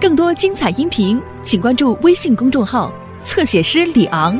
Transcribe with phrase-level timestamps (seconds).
[0.00, 2.92] 更多精彩音频，请关注微信公众号
[3.24, 4.38] “侧写师李昂”。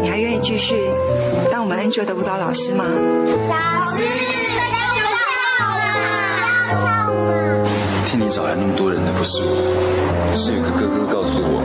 [0.00, 0.80] 你还愿意继续
[1.52, 2.86] 当我们 Angel 的舞蹈老师吗？
[2.86, 2.90] 老
[3.92, 4.02] 师，
[4.56, 5.84] 要跳了，
[6.64, 7.68] 要跳了。
[8.06, 11.60] 替你找来那么多人的不是我，是有个哥哥告诉我，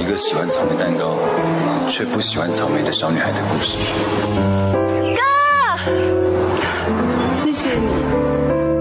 [0.00, 1.16] 一个喜欢草莓蛋糕
[1.88, 3.76] 却不喜欢草莓的小女孩的故事。
[5.14, 5.20] 哥，
[7.34, 7.88] 谢谢你。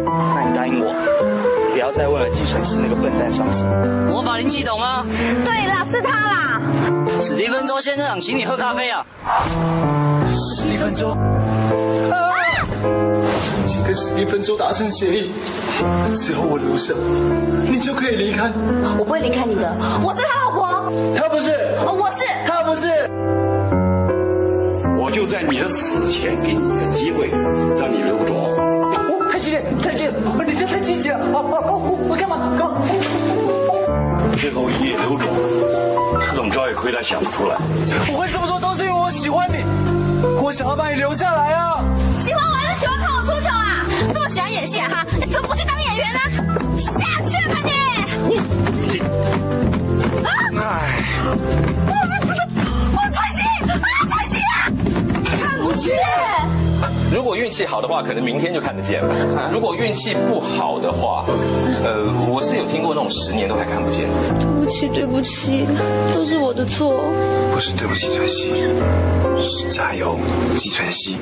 [0.05, 0.93] 那你答应我，
[1.73, 3.67] 不要再为了季承熙那个笨蛋伤心。
[4.07, 5.05] 魔法灵气懂吗？
[5.43, 6.61] 对了，是他啦。
[7.19, 9.05] 史蒂芬周先生请你喝咖啡啊！
[10.29, 11.11] 史蒂芬周，已
[13.91, 15.33] 经跟史蒂芬周达成协议，
[16.15, 16.93] 只要我留下，
[17.65, 18.49] 你就可以离开。
[18.97, 20.89] 我不会离开你的，我是他老婆。
[21.15, 21.51] 他不是，
[21.85, 22.23] 哦，我是。
[22.47, 22.87] 他不是。
[24.97, 27.27] 我就在你的死前给你一个机会，
[27.77, 28.33] 让你留着。
[28.33, 30.13] 哦，太激烈，太激烈！
[30.25, 31.19] 哦，你这太积极了！
[31.19, 32.37] 哦哦哦，我我干嘛？
[32.57, 32.79] 干嘛？
[34.37, 35.27] 最后一夜留种，
[36.29, 37.57] 这种招也亏他想不出来。
[38.13, 39.65] 我会这么做都是因为我喜欢你，
[40.41, 41.83] 我想要把你留下来啊！
[42.17, 43.39] 喜欢我还是喜欢看我出
[44.13, 45.05] 这么喜欢演戏啊哈？
[45.19, 46.19] 你怎么不去当演员呢？
[46.77, 46.91] 下
[47.23, 47.71] 去吧你！
[48.91, 48.99] 你
[50.57, 50.79] 啊！
[50.79, 51.91] 哎，我
[52.25, 52.39] 不是
[52.91, 53.71] 我传戏啊，
[54.09, 54.71] 传戏啊！
[55.25, 55.93] 看不见。
[57.13, 61.25] 如果运气好的话，可能明天就看得见了；如果运气不好的话，
[61.83, 64.09] 呃，我是有听过那种十年都还看不见。
[64.39, 65.67] 对不起，对不起，
[66.13, 67.03] 都是我的错。
[67.53, 68.53] 不是对不起川西，
[69.41, 70.17] 是加油，
[70.57, 71.17] 季传希。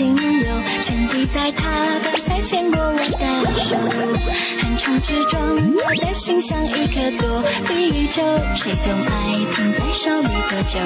[0.00, 0.48] 金流，
[0.82, 8.22] 全滴在他刚才牵过我的手，横冲直撞，我的心像一颗躲避球，
[8.54, 9.12] 谁都爱
[9.54, 10.80] 停在手里多久。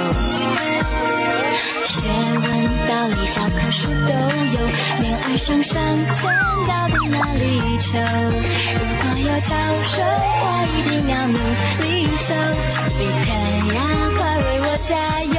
[1.85, 1.95] 学
[2.43, 2.43] 问
[2.89, 4.11] 道理教科书都
[4.51, 4.59] 有，
[5.01, 6.29] 恋爱上上签
[6.67, 7.97] 到底哪里求？
[8.01, 9.55] 如果有教
[9.93, 10.03] 授，
[10.43, 10.45] 我
[10.75, 11.39] 一定要努
[11.85, 12.35] 力修，
[12.73, 13.31] 丘比特
[13.75, 13.79] 呀，
[14.19, 15.39] 快为我加油！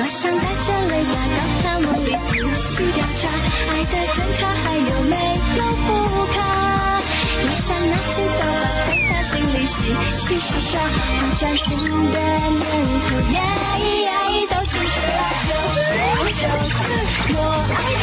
[0.00, 3.28] 多想带着雷达到他梦里仔细调查，
[3.68, 5.14] 爱的真卡还有没
[5.58, 5.86] 有副
[6.32, 6.38] 卡？
[7.42, 10.80] 也想拿起扫把在他心里洗洗刷刷，
[11.18, 12.72] 不专心的念
[13.04, 13.36] 头耶，
[14.48, 15.88] 都清楚了，就是
[16.32, 16.80] 就是
[17.36, 17.38] 我
[17.68, 18.02] 爱他，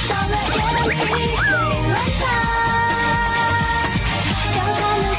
[0.00, 0.98] 少了眼皮
[1.36, 1.40] 会
[1.88, 2.20] 乱插。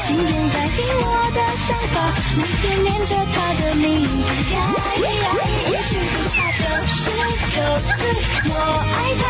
[0.00, 4.10] 能信任改变我的想法，每天念着他的名字
[4.54, 4.56] 呀
[4.98, 5.04] 呀，
[5.70, 7.10] 也许不差就是
[7.50, 7.56] 九
[7.96, 8.00] 次，
[8.48, 8.52] 我
[8.88, 8.90] 爱
[9.20, 9.22] 他，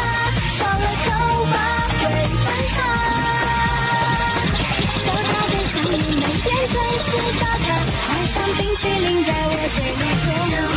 [0.51, 1.09] 少了头
[1.51, 1.55] 发
[1.99, 2.01] 会
[2.37, 2.71] 分叉。
[5.07, 7.11] 要他的心里每天准时
[7.41, 7.67] 打卡，
[8.09, 10.29] 爱像冰淇淋在我嘴里融
[10.69, 10.71] 化。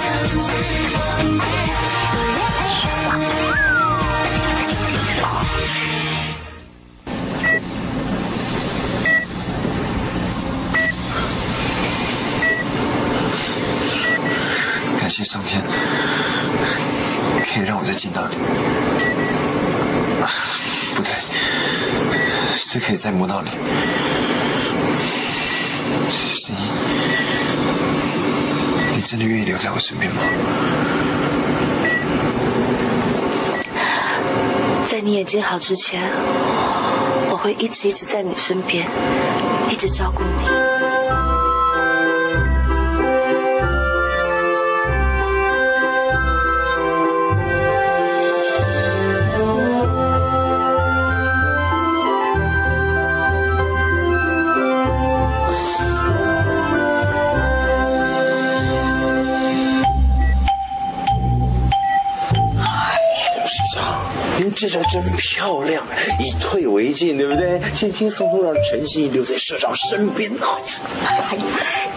[0.00, 0.04] 九
[0.42, 0.48] 字，
[0.92, 0.96] 我
[1.40, 1.68] 爱他。
[15.10, 15.60] 谢上天，
[17.44, 18.36] 可以让我再见到你。
[20.94, 21.10] 不对，
[22.56, 23.50] 是可以再摸到你。
[26.08, 26.58] 心怡，
[28.94, 30.22] 你真的愿意留在我身边吗？
[34.86, 36.08] 在你眼睛好之前，
[37.30, 38.88] 我会一直一直在你身边，
[39.70, 40.59] 一直照顾你。
[64.90, 65.84] 真漂亮，
[66.18, 67.60] 以退为进，对不对？
[67.72, 70.58] 轻轻松松让陈曦留在社长身边啊！
[71.06, 71.42] 哎呀，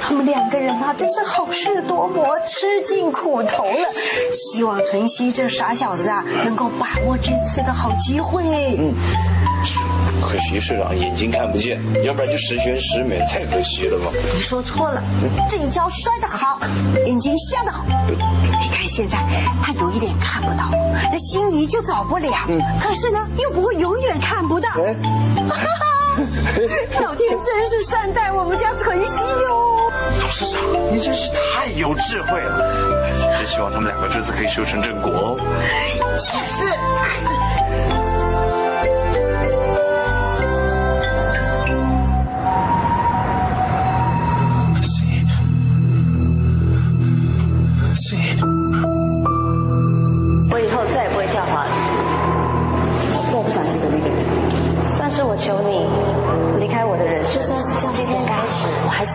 [0.02, 3.88] 他们两个人啊，真是好事多磨，吃尽苦头了。
[4.32, 8.44] 希望晨曦这傻小子啊，能够把握这次的好机会。
[8.78, 8.94] 嗯，
[10.28, 14.12] 可惜社长眼睛看不见，要不然就十全十美，太可惜了嘛。
[14.34, 15.02] 你说错了，
[15.50, 16.60] 这一跤摔得好，
[17.06, 17.84] 眼睛瞎得好。
[18.08, 19.18] 你看现在
[19.62, 20.70] 他有一点看不到，
[21.12, 22.32] 那心仪就找不了。
[22.82, 24.70] 可是呢，又不会永远看不到。
[27.02, 29.92] 老天真是善待我们家晨曦哟。
[30.20, 30.62] 董事长，
[30.92, 33.38] 你真是太有智慧了。
[33.38, 35.38] 真希望他们两个这次可以修成正果哦。
[36.12, 37.63] 也是。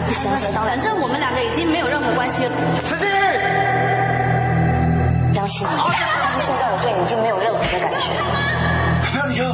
[0.09, 0.51] 不相信。
[0.55, 2.51] 反正我们两个已经没有任何关系了。
[2.87, 3.13] 陈心怡，
[5.35, 8.25] 相信你，但是现在我对你已经没有任何的感觉了。
[9.13, 9.45] 不要离开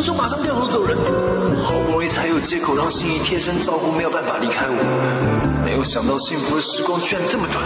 [0.00, 0.96] 发现了，不就马上掉头走人？
[1.62, 5.62] 好不容易才有借口让心怡贴身照顾，没有办法离开我。
[5.64, 7.62] 没有想到幸福的时光居然这么短。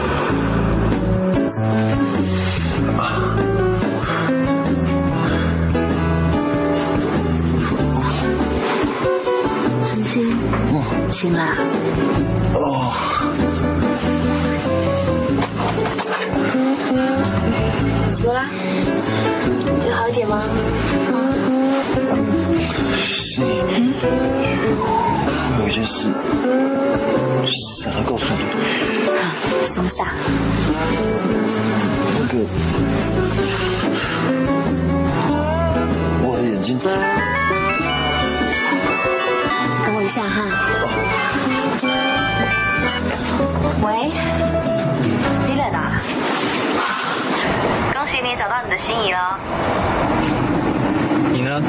[9.86, 10.36] 晨曦，
[11.10, 11.56] 醒啦。
[12.54, 12.90] 哦，
[18.10, 18.46] 怎么啦？
[19.86, 20.42] 有好一点吗？
[22.96, 23.46] 心怡，
[25.50, 26.08] 我有一件事
[27.46, 28.40] 想要告诉你。
[29.18, 29.20] 啊，
[29.64, 30.08] 什么事啊？
[32.16, 32.32] 那个，
[36.22, 36.86] 我的眼睛，等
[39.94, 40.36] 我一下哈。
[43.82, 43.86] 喂
[45.46, 46.00] ，Dylan 啊，
[47.92, 49.38] 恭喜你找到你的心仪了。
[51.44, 51.60] 你呢？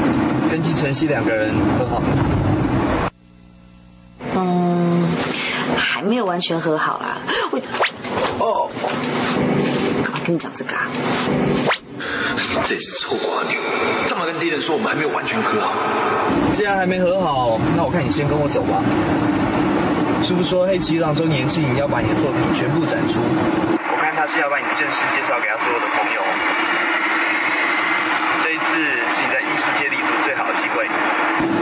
[0.50, 2.02] 跟季晨曦两个人和好？
[4.34, 5.06] 嗯，
[5.76, 7.18] 还没有完全和好啦。
[7.52, 7.58] 我
[8.40, 8.70] 哦，
[10.02, 10.86] 干嘛跟你讲这个啊？
[12.64, 13.60] 这是臭瓜牛，
[14.08, 15.74] 干嘛跟敌人说我们还没有完全和好？
[16.54, 18.80] 既然还没和好，那我看你先跟我走吧。
[20.24, 23.20] 是不是说黑崎一郎周年庆要把你的作品全部展出？
[23.20, 26.22] 我看他是要把你正式介绍给他所有的朋友。
[28.68, 28.82] 这一次
[29.14, 30.88] 是你在艺术界立足最好的机会，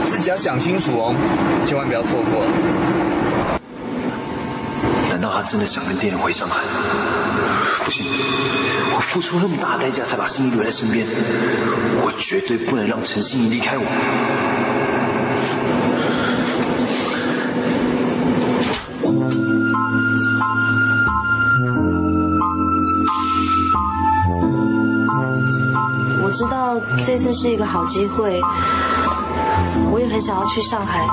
[0.09, 1.15] 自己要想清楚哦，
[1.67, 2.51] 千万不要错过了。
[5.11, 6.62] 难道他真的想跟店员回上海？
[7.85, 8.06] 不行，
[8.95, 11.06] 我付出那么大的代价才把心怡留在身边，
[12.03, 13.85] 我绝对不能让陈心怡离开我。
[26.81, 28.41] 道这次是一个好机会，
[29.91, 31.06] 我也很想要去上海，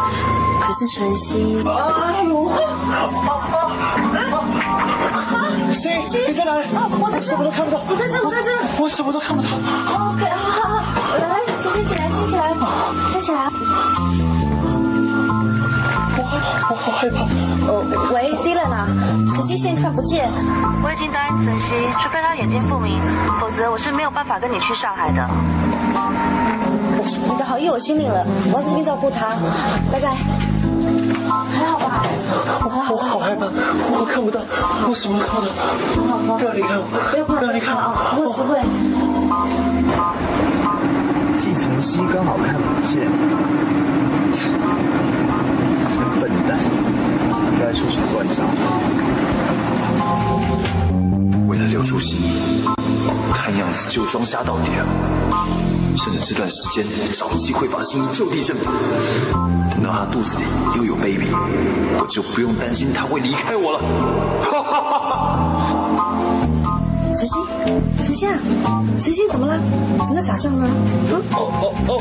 [0.59, 2.51] 可是晨曦，哎呦！
[5.71, 6.65] 心怡，你在哪里？
[6.99, 7.81] 我在这什么都看不到。
[7.87, 8.51] 我在这，我在这。
[8.81, 9.47] 我什么都看不到。
[10.11, 12.53] OK，好好好，来，先先起来，先起来，
[13.09, 14.40] 先起来。
[16.71, 17.27] 我好害怕。
[17.67, 17.83] 呃，
[18.13, 18.87] 喂，Dylan 啊，
[19.35, 20.29] 晨曦现在看不见。
[20.81, 23.01] 我已经答应晨曦，除非他眼睛不明，
[23.41, 25.29] 否则我是没有办法跟你去上海的。
[27.27, 29.35] 你的好意我心领了，我要这边照顾他，
[29.91, 30.15] 拜拜。
[31.51, 32.03] 还好吧？
[32.63, 33.47] 我还好，我好害怕，
[33.91, 34.39] 我看不到，
[34.87, 35.51] 我什么都看不到。
[36.07, 38.15] 好好，不要离开我，不要怕，不要离开我啊！
[38.15, 38.63] 不会不会。
[41.37, 43.11] 季晨曦刚好看不见，
[46.21, 48.43] 笨蛋，不该出手乱招。
[51.47, 52.63] 为了留住心意，
[53.33, 54.85] 看样子就装瞎到底了。
[55.95, 58.71] 趁着这段时间，找机会把心怡就地正法。
[59.71, 60.43] 等到他肚子里
[60.77, 61.31] 又有 baby，
[61.99, 63.79] 我就不用担心他会离开我了。
[64.43, 64.99] 哈哈哈
[65.97, 66.47] 哈！
[67.15, 67.35] 晨曦，
[67.97, 68.37] 晨曦啊，
[68.99, 69.59] 晨曦怎么了？
[70.05, 70.69] 怎么在傻笑呢？
[71.09, 71.19] 嗯？
[71.33, 71.99] 哦哦哦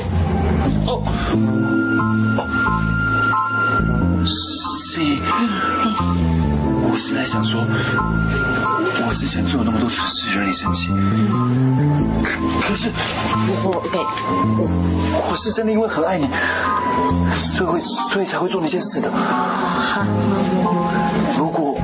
[0.87, 1.89] 哦哦！
[6.93, 7.65] 我是在想说，
[9.07, 10.89] 我之前做了那么多蠢事惹你生气，
[12.25, 12.31] 可
[12.69, 12.91] 可是
[13.63, 13.97] 我我
[15.31, 16.29] 我是真的因为很爱你，
[17.37, 19.11] 所以会所以才会做那些事的。
[21.39, 21.79] 如果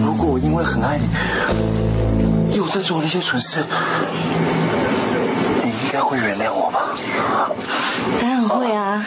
[0.00, 1.08] 如果我因为很爱你，
[2.56, 3.64] 又在做那些蠢事，
[5.62, 6.90] 你应该会原谅我吧？
[8.20, 9.04] 当然会啊。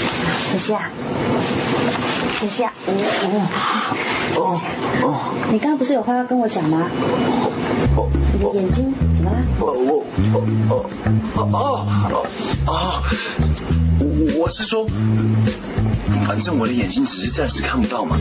[0.50, 0.88] 子夏，
[2.38, 2.72] 子夏，
[4.36, 4.60] 哦哦
[5.02, 5.20] 哦，
[5.52, 6.88] 你刚刚不是有话要跟我讲吗？
[8.32, 9.36] 你的眼睛怎么了？
[9.60, 10.36] 哦我哦
[10.68, 10.86] 哦
[11.34, 12.26] 哦哦
[12.66, 13.02] 哦，
[14.00, 14.86] 我我是说，
[16.26, 18.16] 反正我的眼睛只是暂时看不到嘛，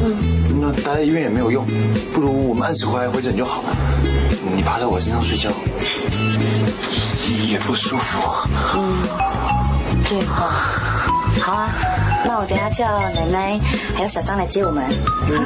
[0.61, 1.65] 那待在医院也没有用，
[2.13, 3.69] 不如我们按时回来回诊就好了。
[4.55, 5.49] 你趴在我身上睡觉
[7.47, 8.19] 也不舒服。
[8.75, 8.93] 嗯，
[10.07, 10.51] 对哦。
[11.41, 11.73] 好啊，
[12.29, 13.59] 那我等下叫奶奶
[13.95, 14.85] 还有小张来接我们。
[15.31, 15.43] 嗯。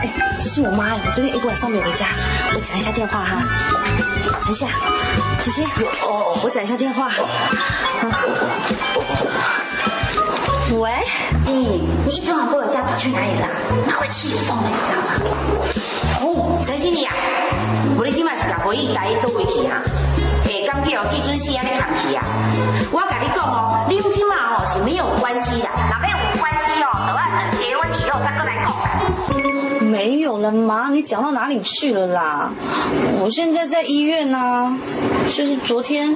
[0.00, 2.06] 哎，这是我妈，我昨天一个晚上没有回家，
[2.54, 3.42] 我讲一下电话哈。
[4.40, 4.68] 陈夏，
[5.40, 5.64] 晨曦，
[6.02, 7.10] 哦，我讲一下电话。
[10.78, 10.92] 喂，
[11.44, 11.52] 弟，
[12.06, 13.48] 你一整晚不回家跑去哪里了？
[13.84, 15.08] 那会气疯了，你知道吗？
[16.20, 17.12] 哦，陈经理啊，
[17.98, 19.82] 我你今晚是甲回忆带倒回去啊？
[20.68, 22.22] 诶，感觉哦，这阵时安尼谈去啊？
[22.92, 26.86] 我甲你讲哦，你今晚哦是没有关系的，哪没有关系哦？
[27.08, 28.68] 都要等结婚以后再过来讲。
[29.86, 32.50] 没有了妈，你讲到哪里去了啦？
[33.20, 34.76] 我现在在医院呢，
[35.30, 36.14] 就是昨天，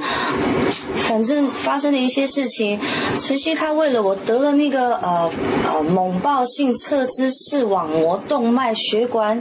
[0.97, 2.79] 反正发生了一些事情。
[3.19, 5.31] 晨曦他为了我得了那个呃
[5.73, 9.41] 呃猛暴性侧支视网膜动脉血管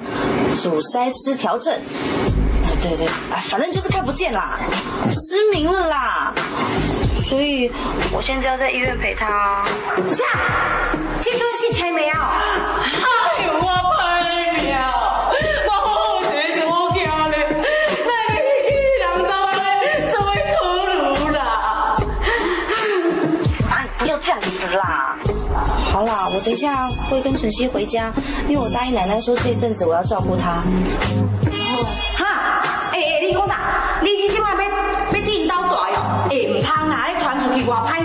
[0.61, 1.77] 阻塞失调症，
[2.81, 4.57] 对对，哎，反正就是看不见啦，
[5.11, 6.33] 失明了啦。
[7.23, 7.71] 所以
[8.11, 9.63] 我现在要在医院陪他。
[9.95, 10.33] 这样，
[11.21, 12.13] 这阵是才没有。
[12.13, 13.67] 哎呦，我
[13.99, 14.01] 拍
[14.71, 14.73] 了，
[15.67, 17.35] 我好谁怎么叫嘞？
[18.03, 18.39] 那你
[18.99, 19.61] 人到嘞，
[20.11, 21.39] 怎么可能啦？
[23.69, 25.15] 啊，不要这样子啦。
[25.93, 28.11] 好啦，我等一下会跟晨曦回家，
[28.47, 30.63] 因为我答应奶奶说这一阵子我要照顾她。
[37.61, 38.00] 你传出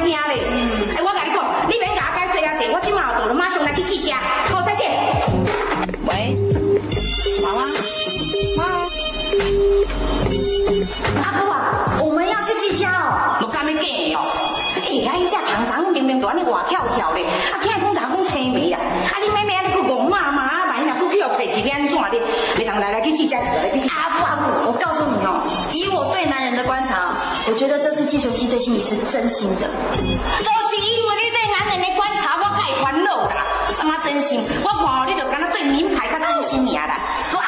[27.48, 29.68] 我觉得这次季纯熙对心怡是真心的。
[29.92, 33.46] 就是因为你对男人的观察，我才会烦恼啦。
[33.72, 34.40] 什么真心？
[34.64, 36.98] 我看哦，你就敢若对名牌较真心尔啦。
[37.32, 37.46] 我啊，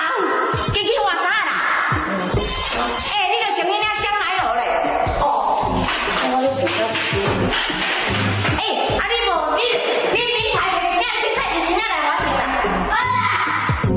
[0.72, 1.52] 给去换啥啦？
[3.10, 4.62] 哎，你就穿那香奈儿嘞？
[5.20, 5.26] 哦，
[6.30, 7.18] 我咧穿了一丝。
[8.56, 8.60] 哎，
[8.98, 9.60] 啊你无你
[10.14, 12.24] 你名牌的钱，你菜你钱来我钱
[12.88, 12.94] 啦？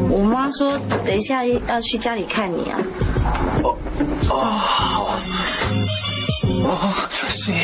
[0.10, 0.60] 我妈说
[1.06, 2.80] 等一下要去家里看你啊。
[3.64, 3.78] 哦
[4.30, 5.06] 哦好
[6.66, 6.80] 啊。
[6.82, 6.94] 哦，
[7.30, 7.56] 行。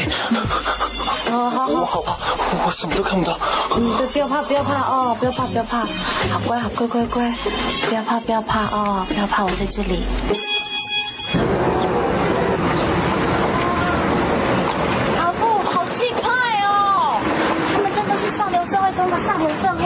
[1.32, 1.68] 哦好。
[1.68, 2.16] 我好怕，
[2.66, 3.38] 我什么都看不到。
[3.76, 7.34] 嗯，不要怕，不要怕哦，不要怕，不要怕，好乖，好乖，乖乖，
[7.90, 10.04] 不要怕，不要怕哦，不要怕，我在这里。
[15.20, 16.30] 阿布好气派
[16.66, 17.20] 哦，
[17.74, 19.84] 他们真的是上流社会中的上流社会。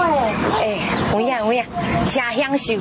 [0.62, 0.78] 哎，
[1.14, 1.66] 有影有影，
[2.06, 2.80] 真享受，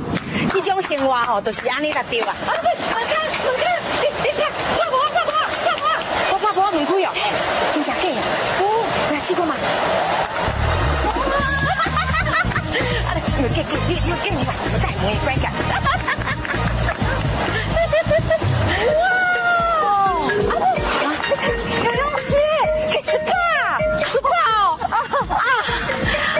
[0.52, 2.36] 这种生活哦，就是安尼才对啊。
[2.46, 3.64] 啊，我看我看，
[4.02, 4.42] 你你看，
[4.76, 5.09] 怕婆怕婆怕婆，
[6.72, 7.12] 我怕婆唔开哦，
[7.72, 8.22] 真假假呀？
[8.60, 8.62] 哦，
[9.10, 9.56] 你有去过吗？
[13.06, 15.50] 啊，你给给给给给你买什么带我也乖感。
[19.00, 19.02] 哇！
[21.82, 22.32] 有东西，
[22.86, 23.30] 可是怕，
[24.04, 24.28] 是怕
[24.62, 24.62] 哦。
[24.86, 24.94] 啊！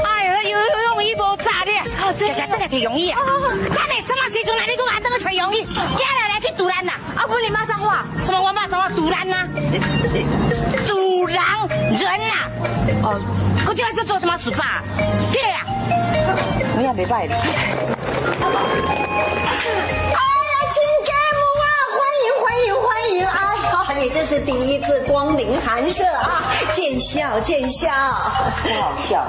[0.05, 2.35] 哎呦，有有容易无炸咧，哦，这个
[6.71, 6.79] 这个挺容易啊。
[6.79, 7.43] 咱嘞什么时阵来？
[7.43, 8.05] 你骂脏话？
[8.21, 8.89] 什么我骂脏话？
[8.91, 9.47] 堵拦呐？
[10.87, 11.37] 堵拦
[11.89, 12.35] 人呐？
[13.03, 13.21] 哦，
[13.67, 14.83] 我今晚是做什么事吧？
[15.33, 15.65] 屁呀！
[16.77, 17.35] 我也没拜的。
[20.71, 21.30] 亲家母啊，欢
[22.67, 23.27] 迎欢迎欢迎！
[23.27, 26.43] 哎呀，你这是第一次光临寒舍啊，
[26.75, 27.89] 见笑见笑。
[28.63, 29.27] 不好笑。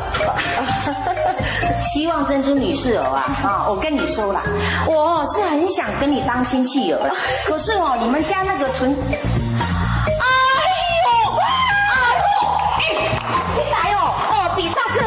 [1.80, 4.42] 希望珍珠女士儿啊，啊，我跟你说了，
[4.88, 7.12] 我是很想跟你当亲戚儿，
[7.46, 8.96] 可是哦，你们家那个纯，哎
[11.06, 11.44] 呦，哎
[12.18, 12.48] 呦，
[12.78, 12.84] 哎，
[13.56, 15.02] 进来哦，哦，比上次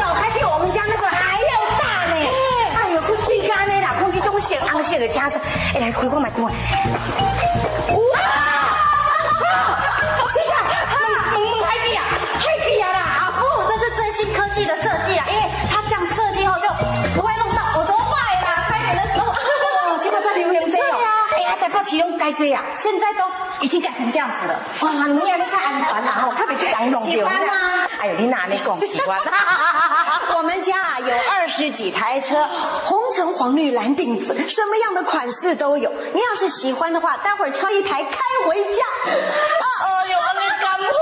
[14.25, 16.67] 新科技的设计啊，因为它这样设计后就
[17.13, 19.31] 不会弄到耳朵坏啦，开门的时候。
[19.31, 20.99] 哦，这个在流行这样。
[21.35, 23.23] 哎呀，台北市拢该这样，现在都
[23.61, 24.59] 已经改成这样子了。
[24.81, 27.53] 哇，你也太安全了哦，特别去讲弄喜欢吗？
[27.99, 29.19] 哎呦，你哪里讲喜欢？
[30.35, 32.49] 我们家啊有二十几台车，
[32.83, 35.91] 红橙黄绿蓝靛紫，什么样的款式都有。
[36.13, 38.17] 你要是喜欢的话，待会儿挑一台开
[38.47, 38.81] 回家。
[39.05, 40.97] 啊哎呦，你干货！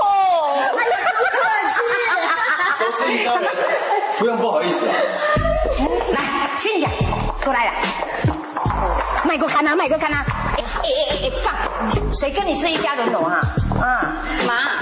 [0.76, 1.38] 哎呀，不客
[1.70, 2.13] 气。
[2.94, 3.50] 都是一家人，
[4.18, 4.94] 不用不好意思啊。
[6.12, 6.88] 来，亲家，
[7.42, 7.72] 过来了。
[9.24, 10.24] 卖过看啊，卖过看啊！
[10.56, 12.12] 哎哎哎哎，放！
[12.12, 13.40] 谁跟你是一家人了啊？
[13.80, 14.78] 啊，妈，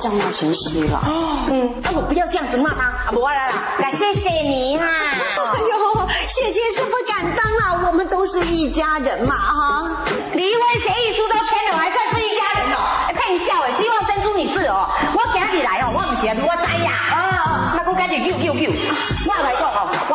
[0.00, 1.02] 叫骂纯熙了。
[1.50, 4.86] 嗯，那我不要这样子骂他，啊，不来了，感谢谢你啊！
[4.86, 10.04] 哎呦，谢谢是不敢当啊，我们都是一家人嘛哈。
[10.32, 13.12] 离婚协议书都签了，还算是一家人哦？
[13.18, 14.01] 骗笑诶，希望
[14.46, 14.88] 生出你是哦。
[15.14, 16.90] 我今日来哦，我唔是来，我知呀。
[17.14, 18.70] 啊，那我赶紧救救救！
[18.70, 20.12] 我来讲哦，我。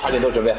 [0.00, 0.54] 差点都准备。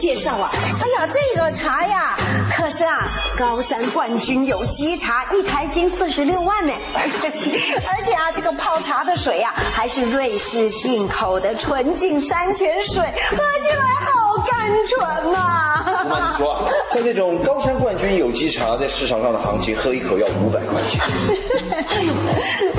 [0.00, 0.50] 介绍啊。
[0.52, 2.16] 哎呀，这个茶呀，
[2.56, 3.06] 可是啊，
[3.38, 6.72] 高山冠军有机茶，一台斤四十六万呢。
[6.96, 21.00] 而且啊，这个泡茶的水呀、还是瑞士进口的纯净山泉水，喝起来好甘醇呐、我跟你说啊，像这种高山冠军有机茶，在市场上的行情，喝一口要五百块钱。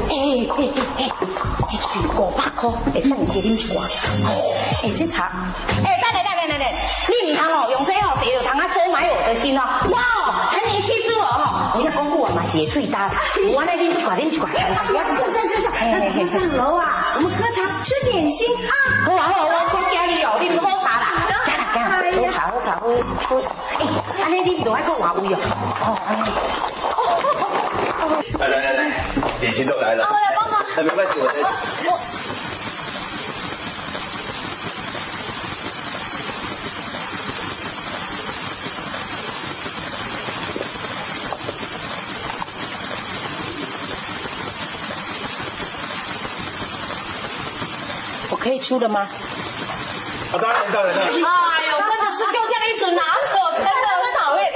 [0.10, 1.10] 哎呦，哎哎哎哎，
[1.72, 3.88] 一嘴五百块，会当给恁出啊？
[4.84, 5.32] 哎，这茶，
[5.86, 6.31] 哎，等等等
[7.10, 9.62] 你唔通哦，用这哦，第二通啊收买我的心哦。
[9.92, 11.74] 哇哦，陈年气死我哦！
[11.78, 13.10] 你看讲久啊嘛，是脆搭，
[13.54, 14.50] 我来恁一块，恁一块。
[14.52, 14.58] 是
[15.32, 18.72] 是是是，那咱们上楼啊，我们喝茶吃点心啊。
[19.06, 21.38] 好啊好啊，我讲家里哦，你唔好茶啦，行啦
[21.74, 22.86] 行啦，喝茶喝茶喝
[23.28, 23.50] 喝茶。
[23.80, 23.82] 哎，
[24.24, 25.38] 安尼你就爱讲话位哦。
[25.82, 26.24] 哦，安尼。
[28.40, 28.92] 来来来来，
[29.40, 30.08] 点心都来了。
[30.10, 30.60] 我来帮忙。
[30.76, 31.92] 哎，没关系，我
[48.72, 49.02] 出了吗？
[49.02, 51.12] 啊，当然当然当然。
[51.12, 54.48] 哎呦，真的是就这样一直拿走，真的很讨厌。
[54.48, 54.56] 啊，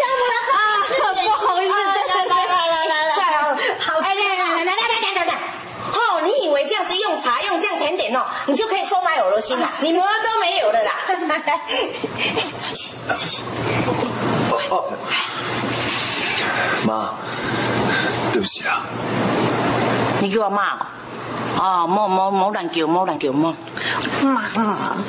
[0.96, 1.04] 不
[1.46, 1.84] 好意思，来
[2.24, 3.12] 来来来来，
[3.78, 4.72] 好，哎来来来来来
[5.04, 5.34] 来来来，
[5.92, 9.70] 哦，你以为这样子用茶用这样甜点哦，你就可以收买我的心了？
[9.82, 10.94] 你什么都没有了啦。
[14.70, 14.96] 哦，
[16.88, 17.16] 妈，
[18.32, 18.86] 对不起啊。
[20.22, 20.86] 你给我骂我，
[21.58, 23.56] 哦，莫莫莫乱叫，莫乱叫，莫
[24.24, 24.44] 妈，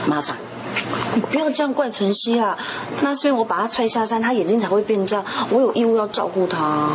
[0.06, 0.36] 马上。
[1.14, 2.56] 你不要这样怪晨曦啊！
[3.00, 5.24] 那是因为我把他踹下山，他眼睛才会变这样。
[5.48, 6.90] 我有义务要照顾他。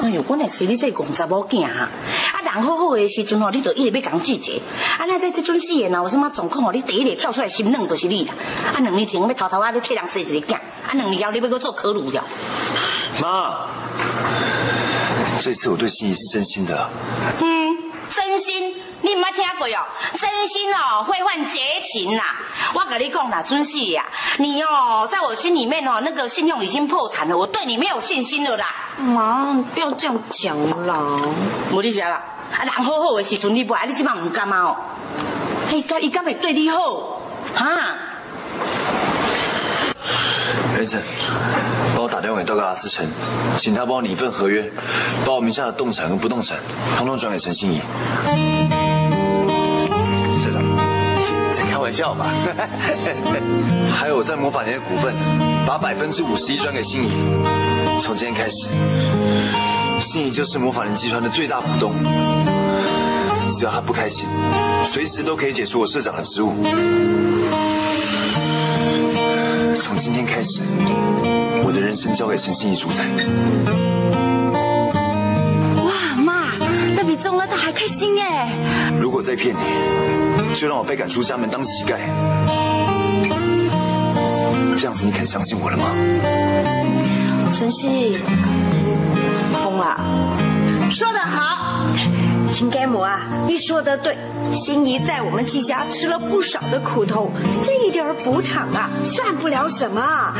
[0.00, 1.90] 哎呦，我那是你这戆查某囝啊！
[2.32, 4.62] 啊，人好好的时阵吼，你就一直要讲拒绝。
[4.98, 8.32] 啊，那在这阵死的，呢有什么状况吼，你第一个跳出来心软就是你啦。
[8.74, 10.60] 啊，两年前要偷偷啊，你替人生一个囝，啊，
[10.94, 12.24] 两年后你要搁做可鲁了。
[13.20, 13.66] 妈，
[15.40, 16.88] 这次我对心仪是真心的。
[17.42, 17.76] 嗯，
[18.08, 18.74] 真心，
[19.06, 19.86] 你唔捌听过哦？
[20.18, 22.24] 真心哦，会换绝情啦！
[22.74, 24.04] 我跟你讲啦，尊熙呀，
[24.38, 28.66] 你哦，在我心里面哦，那个信用已经破产了，我对你没有信心了啦。
[28.98, 31.00] 妈，不要这样讲啦。
[31.70, 32.20] 无你啥啦？
[32.52, 34.76] 啊，人好好的时阵你不爱，你即摆唔甘啊哦？
[35.70, 37.20] 伊敢伊敢会对你好？
[37.54, 37.94] 哈？
[40.76, 41.00] 雷晨，
[41.94, 43.08] 帮我打电话给道格拉斯城，
[43.56, 44.70] 请他帮我拟一份合约，
[45.24, 46.58] 把我名下的动产跟不动产
[46.98, 47.80] 统统转给陈心怡。
[51.86, 52.26] 玩笑吧？
[53.88, 55.14] 还有我在魔法年的股份，
[55.64, 57.08] 把百分之五十一转给心怡。
[58.00, 58.66] 从今天开始，
[60.00, 61.92] 心怡就是魔法人集团的最大股东。
[63.50, 64.26] 只要他不开心，
[64.84, 66.52] 随时都可以解除我社长的职务。
[69.78, 70.60] 从今天开始，
[71.64, 73.04] 我的人生交给陈心怡主宰。
[77.16, 78.24] 中了他还开心耶！
[79.00, 79.60] 如果再骗你，
[80.56, 81.96] 就让我被赶出家门当乞丐。
[84.78, 85.90] 这样子你肯相信我了吗？
[87.52, 88.18] 晨曦，
[89.62, 89.96] 疯了。
[90.90, 91.65] 说得好，
[92.52, 94.16] 亲家母啊，你说的对，
[94.52, 97.30] 心仪在我们季家吃了不少的苦头，
[97.62, 100.32] 这一点补偿啊，算不了什么。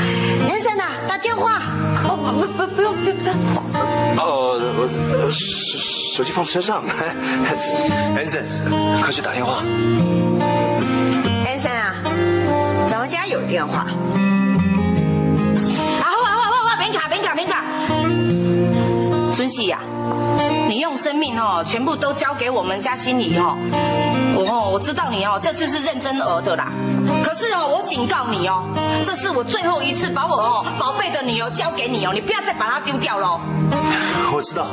[0.48, 1.60] 先生呐，打电话。
[2.04, 3.34] 哦，不不不用不用不用。
[4.16, 4.88] 哦，我
[5.30, 6.82] 手手机放车上。
[8.16, 8.44] Anson，
[9.02, 9.62] 快去打电话。
[11.44, 11.94] Anson 啊，
[12.88, 13.80] 咱们家有电话。
[16.00, 17.64] 啊，好好好好，别卡别卡别卡。
[19.46, 19.78] 孙喜呀，
[20.68, 23.56] 你用生命哦，全部都交给我们家心里哦。
[24.34, 26.72] 我哦，我知道你哦，这次是认真儿的啦。
[27.22, 28.64] 可是哦，我警告你哦，
[29.04, 33.40] 这是我最后一次把我哦宝贝的女儿交给你哦，你不要再把她丢掉喽。
[34.32, 34.66] 我知道。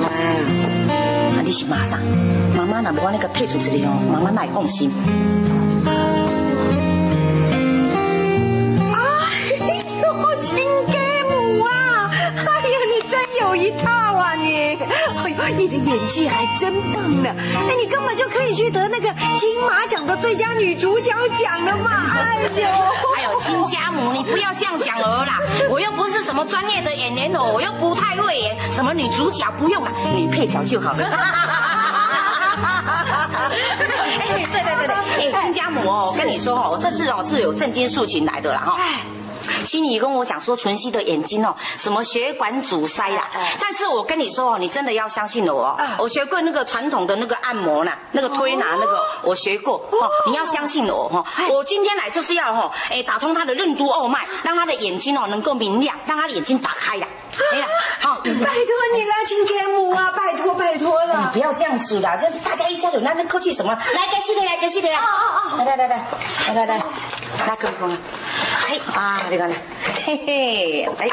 [0.00, 0.06] 妈，
[1.36, 1.98] 啊，你是马上，
[2.56, 4.88] 妈妈那不那个退出这里哦，妈妈那也放心。
[15.52, 17.30] 你的演技还真棒呢！
[17.36, 22.16] 哎，你根本就可以去得那个金马奖的最佳女主角奖了嘛！
[22.18, 22.68] 哎呦，
[23.16, 25.38] 还有亲家母，你不要这样讲儿啦！
[25.70, 31.04] 我又不是什么专业的演员哦，我又不太会演，什么女主角不用了，女配角就好了。
[34.18, 38.78] 哎，对对对对，哎，亲家母哦，我跟你说哦，我这次哦是有正经事情来的啦哈。
[39.66, 43.28] 心里跟我讲说，纯熙的眼睛哦，什么血管阻塞啦。
[43.60, 45.76] 但是我跟你说哦，你真的要相信我哦。
[45.98, 50.08] 我学过那个传统的那个按摩呢，那个推拿那个，我学过哦。
[50.26, 51.24] 你要相信我哦。
[51.50, 57.06] 我今天来就是要哈，哎，打通他的任督二脉，让他的眼睛哦能够明亮，让他的眼睛打开呀。
[57.52, 57.66] 哎呀，
[58.00, 58.40] 好，拜托
[58.94, 61.32] 你了，亲天母啊，拜托拜托了。
[61.34, 63.74] 你不要这样子啦，这大家一家人，那那客气什么？
[63.74, 64.96] 来，给西的来，给西的来。
[64.96, 65.64] 哦哦哦。
[65.64, 66.84] 来来来来来来来，
[67.46, 67.90] 来，哥哥。
[68.68, 69.55] 哎啊，你看呢，
[70.04, 71.08] 嘿嘿，哎，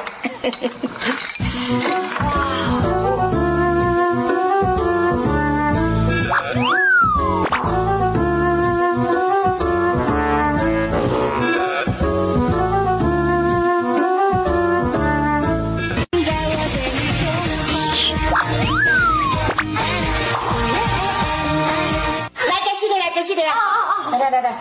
[24.20, 24.42] 来，来，来。
[24.42, 24.58] 来来来来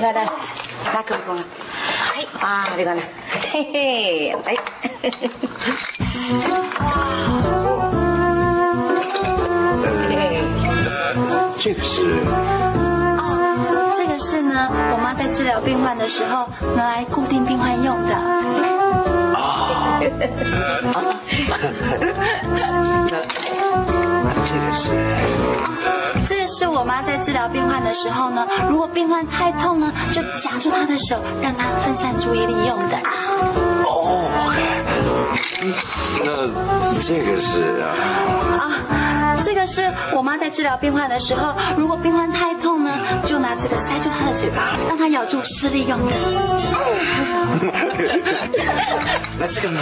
[0.00, 0.30] 来来来，来。
[2.40, 3.02] 啊，你看呢，
[3.56, 4.54] 嘿嘿，哎，
[11.58, 12.02] 这个是
[13.16, 18.14] 哦，这个是呢，我妈在治疗病患的时候拿来固定病患用的。
[19.34, 20.00] 啊，
[24.22, 25.95] 那这个是。
[26.26, 32.96] 这个是我妈在治疗病患的时候呢，如果病患太痛呢，就夹住他的手，让他分散注意力用的。
[33.84, 34.26] 哦，
[36.24, 36.48] 那
[37.00, 37.80] 这个是
[38.58, 42.90] 啊，这个是我妈在治疗病患的时候，如果病患太痛呢，
[43.24, 46.12] 就拿这个塞住她的嘴巴，让她咬住施力用的。
[49.38, 49.80] 那这个呢？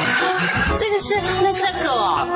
[0.78, 2.26] 这个是那这个哦，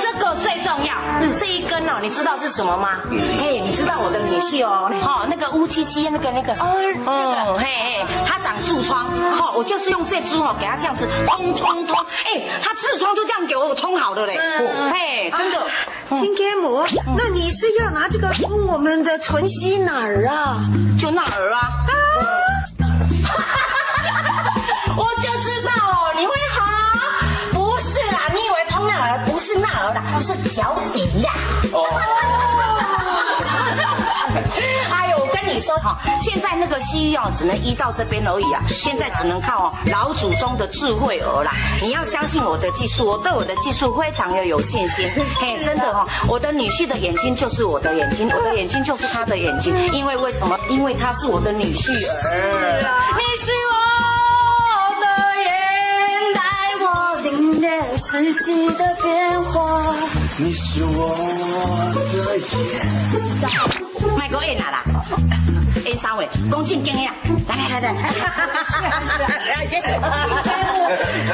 [0.00, 0.94] 这个最重要。
[1.34, 3.00] 这一根哦，你知道是什么吗？
[3.40, 9.06] 嘿，你知道我的女婿哦，哦，那个乌漆漆那个那个，哦，嘿嘿，他长痔疮，
[9.36, 14.38] 哈，我就是用这支哦，给他这样子通通通，哎，他痔疮就这样给我通好的嘞，
[14.92, 15.66] 嘿，真的。
[16.10, 16.84] 亲家母，
[17.16, 20.56] 那你是要拿这个通我们的唇息哪儿啊？
[20.98, 21.60] 就那儿啊。
[21.60, 21.90] 啊
[24.96, 26.62] 我就知道哦，你会好，
[27.52, 31.30] 不是啦，你以为通那儿不是那儿啦，是脚底呀。
[31.72, 31.84] 哦。
[35.54, 41.52] 你说哈，现在那个西医哦，只能医到这边而已啊，现在只能靠哦老祖宗的智慧儿啦。
[41.80, 45.08] 你要相信我的技术，我对我的技术非常的有信心。
[45.40, 50.58] 嘿，真的哈，我的女婿的眼睛就是我的眼睛， 我的眼睛就是他的眼睛，因为为什么？
[50.68, 52.82] 因为他是我的女婿儿。
[53.16, 53.93] 你是我
[57.64, 59.94] 我领略四季的变化。
[60.38, 61.16] 你是我
[61.94, 61.98] 的
[62.36, 62.46] 眼。
[64.16, 64.84] 卖给我演哪啦？
[65.86, 67.14] 演三位，恭敬敬呀！
[67.48, 67.94] 来来来来，
[68.66, 69.28] 是啊是啊，
[69.70, 69.98] 别生气，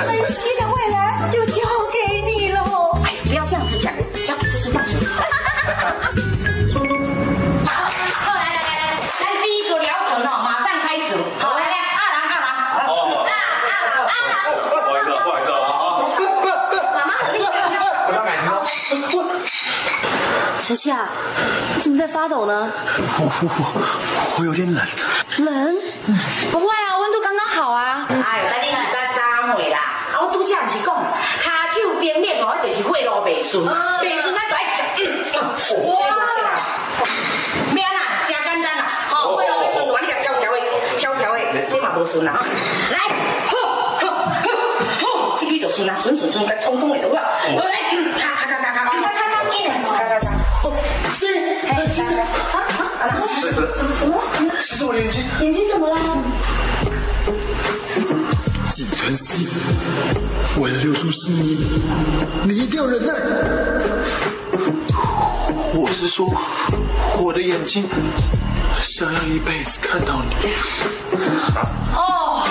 [0.07, 1.63] 分析的未来就交
[1.93, 2.61] 给你喽。
[3.05, 3.93] 哎，不要这样子讲，
[4.25, 4.97] 交给这只放手。
[20.71, 21.09] 小夏，
[21.75, 22.71] 你怎么在发抖呢？
[23.19, 24.81] 我我我有点冷。
[25.39, 25.77] 冷？
[26.53, 28.07] 不会啊，温度刚刚好啊。
[28.09, 29.79] 哎，那你是在三位啦？
[30.15, 30.95] 啊，我拄则不是讲，
[31.43, 35.75] 下手边冷哦，就是血路未顺，未顺那就爱食。
[35.89, 35.97] 哇！
[37.75, 38.23] 咩啦？
[38.23, 40.57] 真简单啦，好，血路未顺就安尼甲敲敲的，
[41.01, 42.47] 敲敲的，这马无顺啦哈。
[42.93, 42.97] 来，
[43.51, 43.59] 吼
[43.99, 44.47] 吼吼
[45.01, 47.11] 吼，这边就顺啦，顺顺顺，该通通的都。
[53.01, 54.23] 啊，啊，其实，怎么了？
[54.61, 55.97] 其实我眼睛，眼睛怎么了？
[58.71, 59.49] 季存希，
[60.61, 61.83] 为了留住心仪，
[62.45, 63.13] 你一定要忍耐。
[65.73, 66.29] 我是说，
[67.19, 67.89] 我的眼睛
[68.75, 70.35] 想要一辈子看到你。
[71.95, 72.47] 哦，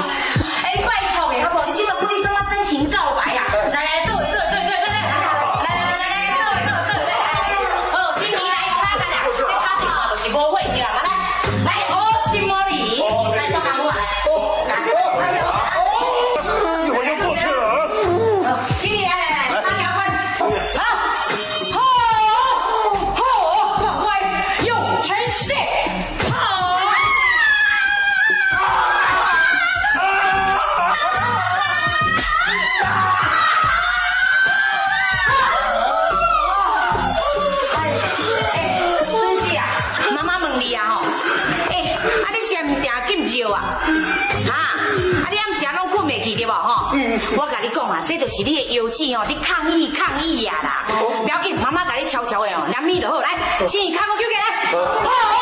[49.20, 50.86] 哦，你抗议抗议呀啦！
[51.22, 55.39] 不要紧，妈妈给你悄悄的哦，两米就好，来，先卡我救起来，好，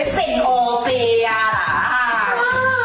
[0.00, 0.90] 要变乌白
[1.28, 1.58] 啊啦！
[1.60, 2.34] 啊，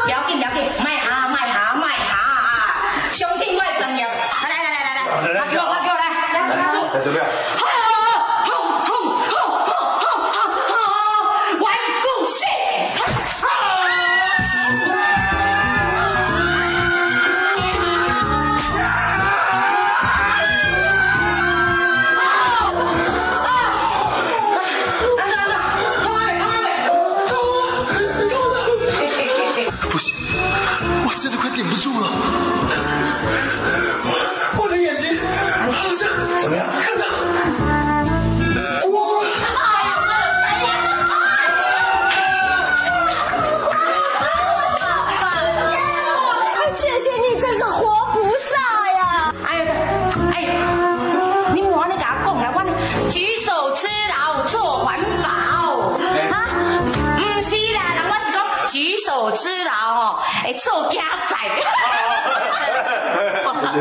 [0.04, 3.10] 不要紧不要紧，卖哈卖哈卖哈啊！
[3.14, 4.06] 相信我的专业。
[4.06, 4.10] 来
[4.50, 6.64] 来来来来，来，给我给我来，来来来。
[6.94, 7.26] 来，怎么样？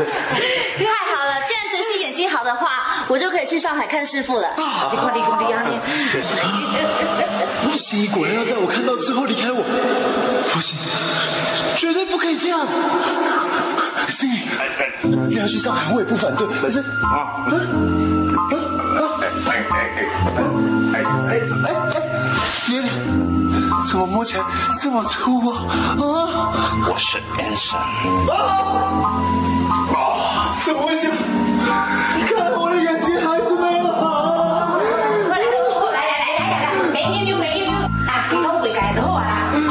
[0.77, 4.47] 太好了既然真是演技好的话我就可以去上海看师傅了。
[4.49, 5.79] 啊你快点快点压力
[7.77, 9.63] 心怡果然要在我看到之后离开我。
[10.53, 10.77] 不行
[11.77, 12.65] 绝对不可以这样。
[14.07, 14.39] 心怡
[15.27, 16.47] 你要去上海我也不反对。
[16.61, 17.45] 但是啊。
[19.47, 19.83] 哎哎哎
[20.35, 20.43] 哎
[20.93, 20.95] 哎哎。
[20.95, 22.15] 哎哎哎。
[22.67, 23.24] 你
[23.85, 24.43] 怎么摸起来
[24.81, 25.61] 这么粗啊？
[25.69, 26.51] 啊！
[26.89, 27.79] 我是男神。
[27.79, 28.33] 啊！
[29.93, 30.55] 啊！
[30.65, 31.07] 怎么回事？
[31.07, 34.79] 你看我的眼睛还是没有好。
[35.29, 37.71] 来我来来来来来来，就没有就
[38.09, 38.11] 啊！
[38.29, 39.29] 给他回家都好了，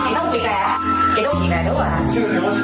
[0.09, 0.81] 给他回啊！
[1.17, 1.75] 给他回都。
[2.13, 2.63] 这个疗程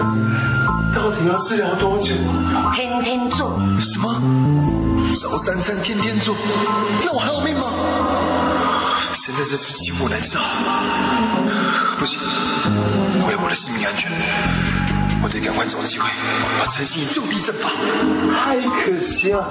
[0.95, 2.15] 到底要治疗多久
[2.55, 2.71] 啊？
[2.73, 3.59] 天天做。
[3.81, 4.23] 什么？
[5.21, 6.37] 早三餐天天做，
[7.05, 7.73] 那我还有命吗？
[9.13, 10.39] 现在这是骑虎难下，
[11.99, 12.19] 不行，
[13.27, 14.11] 为了我的性命安全，
[15.23, 16.09] 我得赶快找机会
[16.59, 17.69] 把陈心怡就地正法。
[18.33, 19.47] 太可惜了，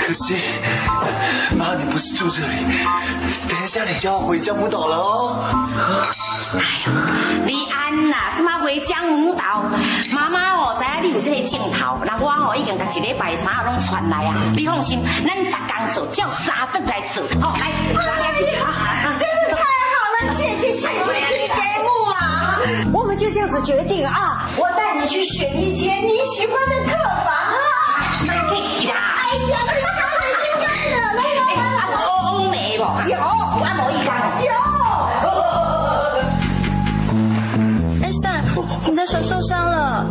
[0.00, 0.40] 可惜，
[1.56, 2.54] 妈，你不是住这里，
[3.48, 5.36] 等一下你就要回江母岛了哦。
[7.46, 9.64] 你安啦，什么回江母岛？
[10.12, 14.34] 妈妈哦，知影你有这个镜头，那我哦已经把一礼拜三啊拢传来啊。
[14.54, 17.24] 你放心，咱逐工做，叫三顿来做。
[17.40, 17.98] 好，来，啊
[19.18, 19.39] 真是太
[20.36, 20.88] 谢谢谢谢
[21.28, 22.58] 请给幕啊！
[22.92, 26.92] 我们就这样子决定啊，我带你去选一间你喜欢的客
[27.24, 27.58] 房啊！
[28.26, 28.94] 那可以啦。
[29.16, 30.00] 哎呀，你们好
[30.42, 31.60] 心肝了，来来来，
[32.06, 32.08] 欧
[32.50, 32.82] 美不？
[33.08, 33.18] 有，有
[33.64, 34.28] 按摩浴缸哦。
[34.44, 34.50] 有。
[38.02, 38.44] 安善，
[38.84, 40.06] 你的手受伤了。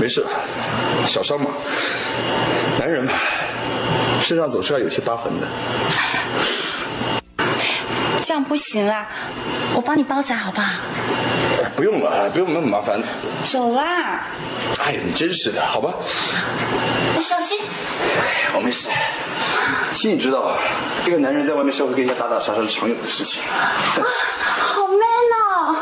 [0.00, 0.26] 没事，
[1.06, 1.50] 小伤嘛。
[2.78, 3.12] 男人嘛，
[4.22, 5.46] 身上总是要有些疤痕的。
[8.22, 9.06] 这样不行啊，
[9.74, 10.70] 我帮你包扎好不好？
[11.76, 13.00] 不用了，不用那么麻烦。
[13.48, 14.20] 走啦，
[14.78, 15.92] 哎呀，你真是的，好吧？
[17.16, 17.58] 你小心。
[18.54, 18.88] 我没事。
[19.92, 20.52] 其实你知道，
[21.06, 23.42] 一个男人在外面社会跟人家打打杀杀是常有的事情。
[23.42, 25.00] 好 man
[25.38, 25.76] 哦！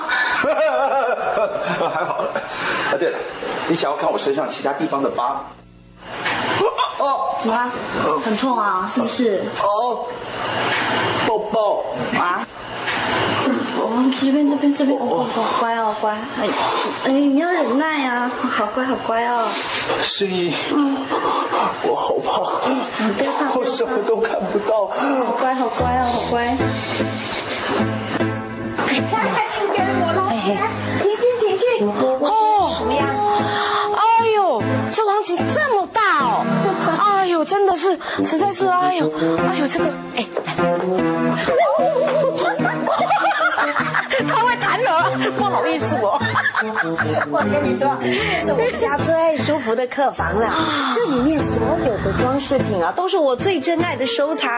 [1.92, 2.24] 还好。
[2.24, 3.18] 啊，对了，
[3.68, 5.40] 你想要看我身上其他地方的疤吗？
[6.98, 7.70] 哦，怎么了？
[8.24, 9.42] 很痛啊，是不是？
[9.60, 10.06] 哦，
[11.26, 11.84] 抱抱
[12.18, 12.46] 啊！
[13.78, 16.12] 哦，这边这边这边，哦，好乖哦，乖。
[16.12, 16.48] 哎，
[17.04, 19.46] 哎，你要忍耐啊，好乖好乖哦。
[20.02, 20.96] 声音，嗯，
[21.84, 22.28] 我好怕，
[23.16, 24.86] 不要怕，我什么都看不到。
[24.86, 26.56] 好乖好乖哦，好乖。
[28.86, 30.30] 快请给我了，
[31.02, 33.00] 婷婷婷婷，哦，怎么样？
[34.92, 36.44] 这王子这么大哦！
[36.98, 40.26] 哎呦，真的是，实在是，哎呦，哎呦，这个，哎，
[44.28, 46.20] 他会弹了，不好意思我。
[47.30, 50.50] 我跟你说，这是我们家最舒服的客房了，
[50.94, 54.50] 这里面所有的装饰品啊，都是我最珍爱的收藏。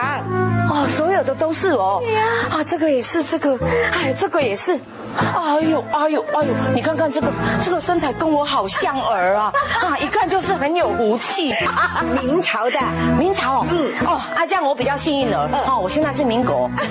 [0.69, 1.99] 哦，所有的都是哦。
[2.01, 2.21] 对呀。
[2.51, 3.57] 啊，这个也是，这个，
[3.91, 4.77] 哎，这个也是。
[5.15, 7.27] 哎呦，哎呦，哎呦，你看看这个，
[7.61, 9.53] 这个身材跟我好像儿啊！
[9.81, 11.53] 啊，一看就是很有福气。
[12.21, 12.79] 明朝的，
[13.17, 13.65] 明朝。
[13.69, 13.93] 嗯。
[14.05, 15.49] 哦，啊，这样我比较幸运了。
[15.67, 16.69] 哦，我现在是民国。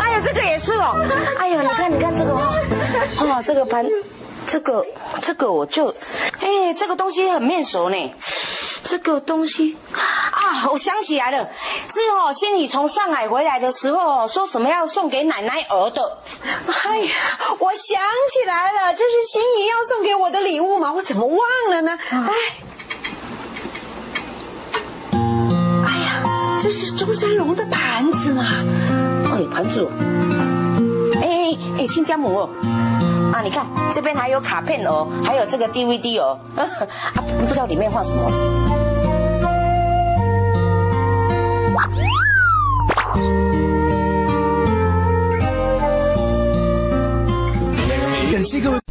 [0.00, 0.96] 哎呦，这个也是哦。
[1.38, 2.54] 哎呦，你看，你看这个哦，
[3.20, 3.86] 哦，这个盘，
[4.46, 4.84] 这个，
[5.22, 5.88] 这个我就，
[6.40, 8.14] 哎，这个东西很面熟呢。
[8.86, 11.48] 这个东西啊，我想起来了，
[11.88, 16.18] 是哦，仙女从上海回来的时候说什么要送给奶奶儿的。
[16.66, 17.14] 哎呀，
[17.60, 17.98] 我想
[18.30, 21.98] 起来了，这是心仪要送给我的礼物嘛，我怎么忘了呢？
[22.10, 22.30] 哎，
[25.86, 28.44] 哎呀，这是中山龙的盘子嘛？
[29.32, 29.88] 哎，盘子。
[30.30, 30.43] 哎
[31.78, 32.50] 哎，亲家母哦。
[33.32, 36.62] 啊，你看这边还有卡片哦，还有这个 DVD 哦， 啊，
[37.40, 38.30] 不知道里面放什么。
[48.32, 48.83] 感谢各位。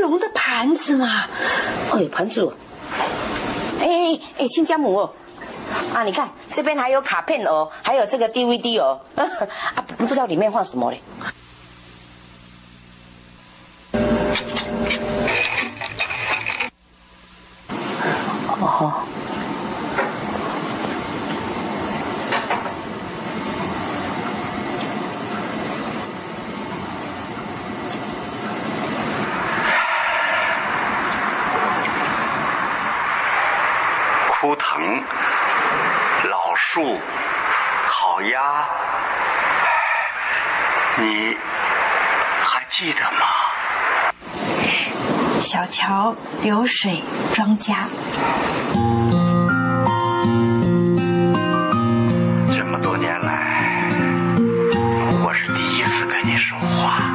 [0.00, 1.06] 龙的盘子嘛？
[1.92, 2.54] 哎，盘子。
[3.80, 5.10] 哎哎哎，亲家母。
[5.94, 11.02] 啊，你看这边还有卡片哦，还有这个 DVD 哦， 啊，不知道里面放什么嘞。
[18.60, 19.04] 哦。
[34.40, 34.80] 枯藤、
[36.30, 36.96] 老树、
[38.18, 38.66] 烤鸭，
[40.98, 41.36] 你
[42.42, 43.20] 还记得吗？
[45.38, 47.00] 小桥流水
[47.32, 47.76] 庄稼。
[52.50, 53.88] 这么多年来，
[55.22, 57.12] 我是第一次跟你说话。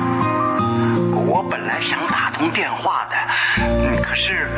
[1.27, 3.17] 我本来想打通电话的，
[3.57, 4.49] 嗯可是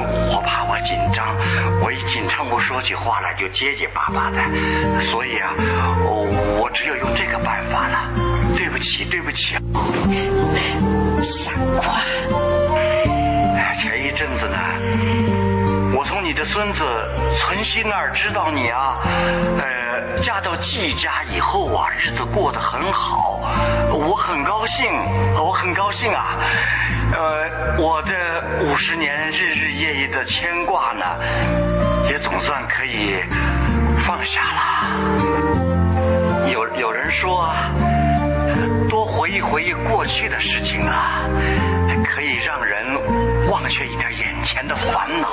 [0.00, 1.36] 我怕我紧张，
[1.80, 5.54] 我一紧张我说起话来就结结巴巴的，所以啊，
[6.04, 6.26] 我
[6.60, 8.10] 我只有用这个办法了。
[8.54, 9.56] 对不起，对不起。
[11.22, 11.98] 傻瓜。
[13.74, 14.56] 前一阵子呢，
[15.96, 16.84] 我从你的孙子
[17.32, 19.64] 存心那儿知道你啊，呃，
[20.20, 23.40] 嫁到季家以后啊，日子过得很好，
[23.92, 24.86] 我很高兴，
[25.36, 26.36] 我很高兴啊，
[27.12, 28.12] 呃，我的
[28.64, 31.04] 五十年日日夜夜的牵挂呢，
[32.10, 33.16] 也总算可以
[34.00, 34.60] 放下了。
[36.52, 37.52] 有有人说，
[38.88, 41.24] 多回忆回忆过去的事情啊，
[42.04, 42.84] 可以让人
[43.50, 45.28] 忘却一点眼前的烦恼。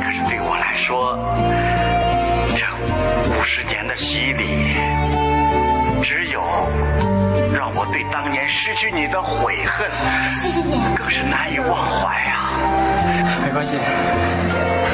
[0.00, 1.16] 可是对我来说，
[2.56, 2.66] 这
[3.34, 4.74] 五十年的洗礼，
[6.02, 6.40] 只有
[7.52, 9.90] 让我对当年失去你的悔恨，
[10.28, 12.60] 谢谢你，更是难以忘怀啊！
[13.44, 13.78] 没关系，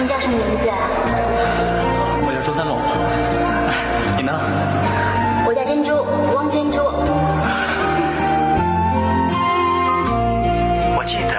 [0.01, 2.00] 你叫什么名字啊？
[2.23, 2.79] 我叫周三龙。
[4.17, 4.33] 你呢？
[5.47, 6.05] 我叫珍珠，
[6.35, 6.81] 汪珍珠。
[10.97, 11.33] 我记得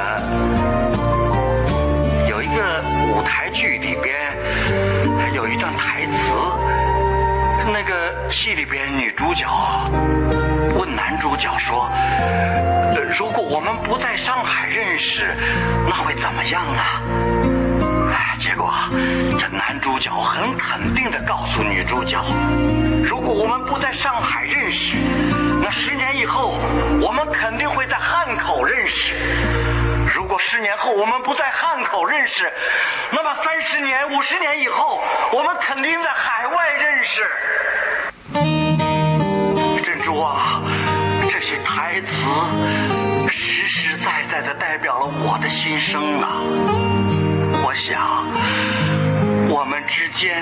[2.27, 4.15] 有一个舞台剧里边
[5.33, 6.33] 有一段台词，
[7.71, 9.47] 那个戏里边女主角
[10.77, 11.89] 问男主角说
[13.17, 15.35] ：“如果我们不在上海认识，
[15.87, 17.01] 那会怎么样啊？”
[18.37, 18.73] 结果
[19.39, 22.19] 这男主角很肯定的告诉女主角
[23.03, 24.97] ：“如果我们不在上海认识，
[25.61, 26.57] 那十年以后
[27.01, 29.13] 我们肯定会在汉口认识。
[30.15, 32.51] 如果十年后我们不在汉口认识，
[33.11, 35.01] 那么三十年、五十年以后，
[35.33, 37.21] 我们肯定在海外认识。”
[39.83, 40.61] 珍珠啊，
[41.31, 42.07] 这些台词
[43.29, 46.41] 实实在在的代表了我的心声啊！
[47.53, 48.27] 我想，
[49.49, 50.41] 我们之间，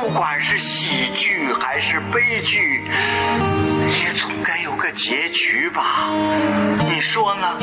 [0.00, 2.84] 不管是喜剧还是悲剧，
[4.02, 6.10] 也总该有个结局吧？
[6.88, 7.56] 你说呢？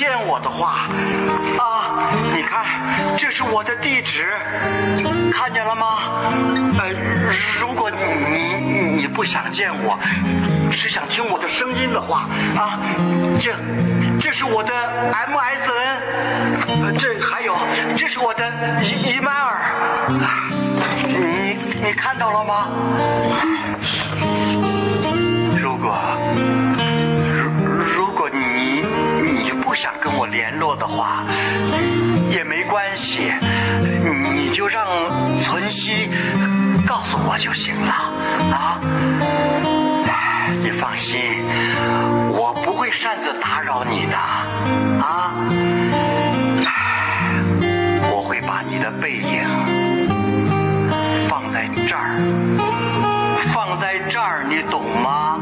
[0.00, 0.88] 见我的话，
[1.58, 2.64] 啊，你看，
[3.18, 4.32] 这是我的地址，
[5.30, 5.98] 看见了吗？
[6.78, 6.88] 呃，
[7.60, 9.98] 如果你你不想见我，
[10.72, 12.26] 只想听我的声音的话，
[12.56, 12.80] 啊，
[13.42, 13.54] 这
[14.18, 15.98] 这是我的 MSN，
[16.82, 17.54] 呃这还有
[17.94, 18.48] 这是我的
[18.82, 19.52] e email，
[21.08, 22.68] 你你看到了吗？
[25.58, 25.94] 如果
[27.36, 27.50] 如
[27.82, 28.82] 如果你
[29.70, 31.24] 不想跟我联络的话，
[32.28, 33.32] 也没关系，
[34.34, 34.84] 你就让
[35.38, 36.10] 存希
[36.84, 37.92] 告诉我就行了
[38.52, 38.80] 啊。
[40.60, 41.20] 你放心，
[42.32, 45.34] 我不会擅自打扰你的啊。
[48.10, 49.46] 我会把你的背影
[51.28, 52.16] 放在这儿，
[53.54, 55.38] 放在这儿，你懂吗？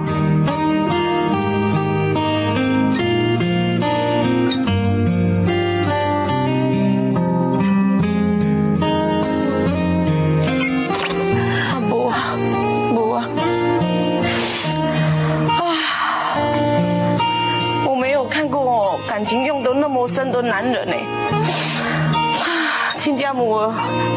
[19.69, 20.95] 都那么深的男人呢。
[22.99, 23.73] 啊，亲家母，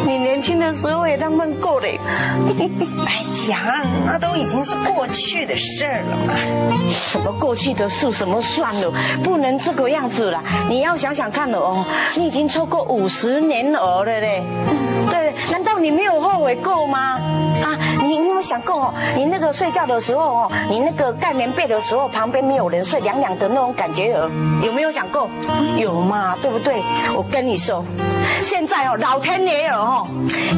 [0.07, 1.99] 你年轻的时候也浪漫够嘞。
[3.05, 3.21] 哎
[3.51, 6.33] 呀，那都已经是过去的事儿了嘛。
[6.89, 8.91] 什么过去的事，什么算了，
[9.23, 10.41] 不能这个样子了。
[10.67, 14.43] 你要想想看了哦，你已经超过五十年了了嘞。
[15.09, 17.19] 对，难道你没有后悔过吗？
[17.61, 18.93] 啊，你你有没有想过哦？
[19.15, 24.29] 你那个睡觉的时候哦，你那个盖棉被的时候，旁边没有人睡，凉凉的那种感觉哦，
[24.65, 25.29] 有没有想过？
[25.77, 26.81] 有嘛，对不对？
[27.15, 27.85] 我跟你说，
[28.41, 30.07] 现在哦，老天爷哦，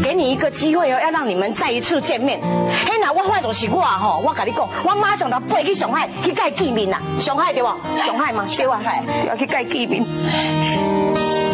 [0.03, 2.39] 给你一个机会哦，要让你们再一次见面。
[2.85, 6.99] 嘿，那我话就是我吼，我跟你讲，我马上就飞去上海去跟他见面啦。
[7.19, 7.67] 上海对不？
[7.97, 8.79] 上海嘛，对吧？
[9.27, 10.03] 要去跟他见面。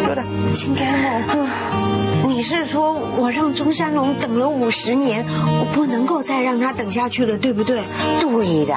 [0.06, 0.22] 好了，
[0.54, 1.48] 亲家母，
[2.26, 7.84] 你是说我让中山龙等了五十年，我不能够再让他等下去了，对不对？
[8.20, 8.76] 对的，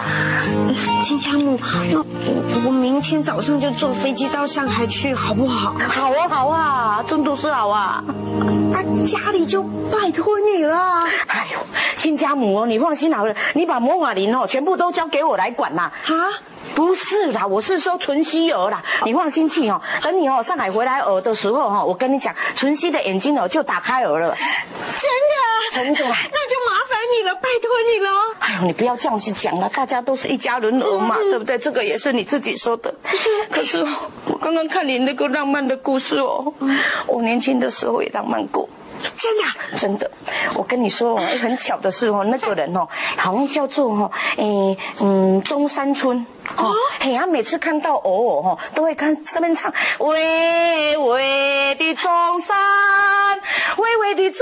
[1.04, 1.60] 金家母，
[1.92, 5.76] 那我我明天早上就坐飞机到上海去，好不好？
[5.88, 8.04] 好啊，好啊，真的是好啊。
[8.72, 10.76] 那家里就拜托你了。
[11.28, 11.60] 哎呦，
[12.04, 15.84] 亲家母哦，你放心好了，你把魔法林哦全部都交给我来管啦。
[15.84, 16.14] 啊？
[16.76, 19.82] 不是啦，我是说纯熙儿啦，你放心去哦。
[20.02, 24.36] 等你哦上海回来儿的时候哈，我跟你讲，纯熙的眼睛哦就打开儿了。
[24.36, 25.94] 真的？
[25.94, 26.18] 真的啦。
[26.30, 28.10] 那就麻烦你了，拜托你了。
[28.40, 31.58] 哎呦，你不要这样子讲了，大家都是一家人儿嘛， 对不对？
[31.58, 32.94] 这个也是你自己说的。
[33.50, 33.82] 可是
[34.28, 36.54] 我刚刚看你那个浪漫的故事哦，
[37.08, 38.68] 我年轻的时候也浪漫过。
[39.18, 40.10] 真的、真的，
[40.56, 42.88] 我跟你说哦，哎很巧的是哦，那个人哦，
[43.18, 46.26] 好像叫做哦，诶，嗯，中山村
[46.56, 52.58] 哦，嘿，他每次看到偶尔哦，都会看上面唱巍巍的中山，
[53.78, 54.40] 巍巍的中，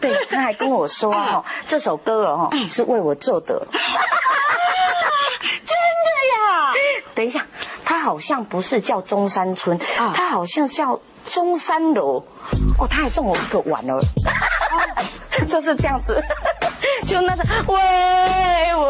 [0.00, 3.66] 真的，对，他还跟我说哦，这首歌哦是为我做的，
[5.40, 6.72] 真的呀？
[7.14, 7.53] 等一下，他
[8.04, 9.78] 好像不是叫中山村，
[10.14, 12.22] 他好像叫中山楼。
[12.78, 13.98] 哦，他还送我一个碗儿，
[15.48, 16.22] 就是这样子，
[17.08, 17.78] 就那个巍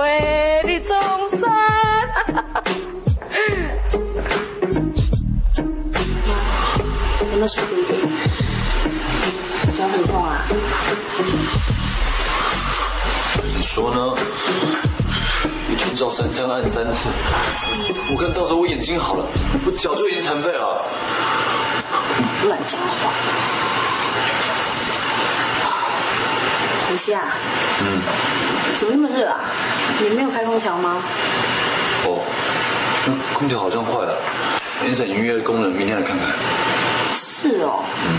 [0.01, 0.97] 巍的中
[1.39, 1.41] 山。
[7.21, 8.01] 有没有舒服一点？
[9.73, 10.43] 脚很痛啊？
[13.57, 14.15] 你说呢？
[15.71, 17.09] 一天照三餐按三次，
[18.13, 19.25] 我看到时候我眼睛好了，
[19.65, 20.85] 我脚就已经残废了。
[22.45, 23.13] 乱讲话。
[26.87, 27.23] 晨曦啊，
[27.81, 28.01] 嗯，
[28.77, 29.41] 怎么那么热啊？
[30.01, 31.03] 你没有开空调吗？
[32.05, 32.21] 哦，
[33.07, 34.19] 那空调好像坏了，
[34.83, 36.29] 联审营业的工人明天来看看。
[37.13, 37.83] 是哦。
[38.07, 38.13] 嗯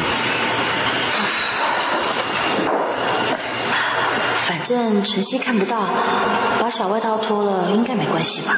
[4.47, 5.79] 反正晨曦看不到，
[6.65, 8.57] 把小外套脱了应该没关系吧？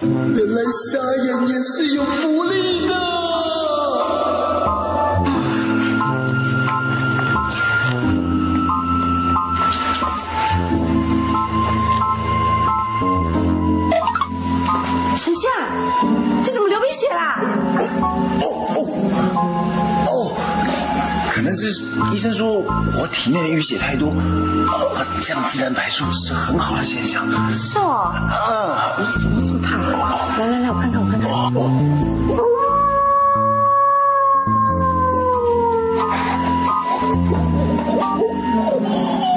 [0.00, 3.35] 原来瞎眼也是有福利的。
[21.70, 27.26] 是医生说我体内的淤血太多，呃这样自然排出是很好的现象。
[27.52, 28.12] 是哦。
[28.12, 30.36] 啊，你怎么这么烫啊？
[30.38, 31.28] 来来来，我看看，我看看。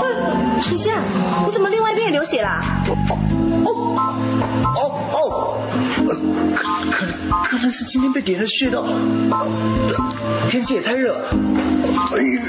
[0.01, 0.03] 哎
[0.61, 1.01] 陈夏，
[1.47, 2.61] 你怎么另外一边也流血啦？
[3.65, 3.71] 哦
[4.75, 4.77] 哦，
[5.13, 5.48] 呃，可
[7.59, 11.19] 是今天被点了穴道，呃天气也太热，
[12.11, 12.41] 哎呦，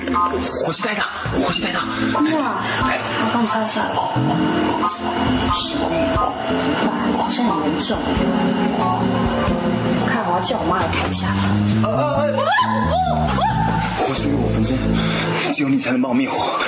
[0.66, 1.04] 火气太大，
[1.34, 1.80] 火气太大。
[1.80, 3.88] 哇，我帮你擦一下。
[4.80, 5.94] 不行哎，
[6.60, 6.88] 怎么办？
[7.18, 7.98] 好像很严重。
[8.78, 11.26] 我看我要叫我妈来看一下。
[11.82, 12.40] 啊啊啊
[13.98, 14.76] 火是与我分身，
[15.54, 16.58] 只有你才能帮我灭火。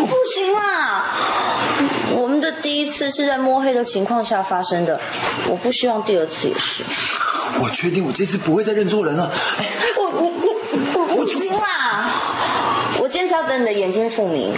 [0.00, 1.04] 不行啊！
[2.40, 4.98] 我们的第一次是在摸黑的情况下发生的，
[5.46, 6.82] 我不希望第二次也是。
[7.60, 9.30] 我确定我这次不会再认错人了。
[9.98, 10.56] 我我我
[10.94, 12.08] 我不行啦！
[12.98, 14.54] 我坚持要等你的眼睛复明，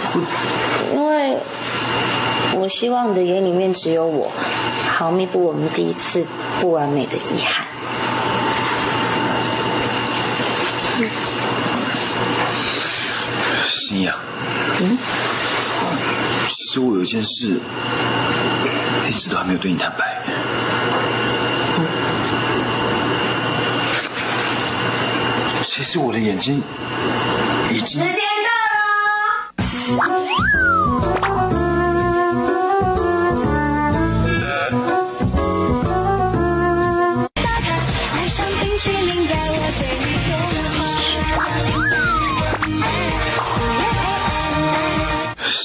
[0.95, 1.35] 因为
[2.55, 4.31] 我希望你的眼里面只有我，
[4.89, 6.25] 好弥补我们第一次
[6.61, 7.67] 不完美的遗憾。
[13.67, 14.17] 心怡啊，
[14.79, 14.97] 嗯，
[16.73, 17.59] 其实我有一件事
[19.07, 20.17] 一直都还没有对你坦白。
[25.63, 26.63] 其实我的眼睛
[27.69, 27.85] 已经……
[27.85, 28.15] 时间
[29.99, 30.07] 到
[31.27, 31.32] 了。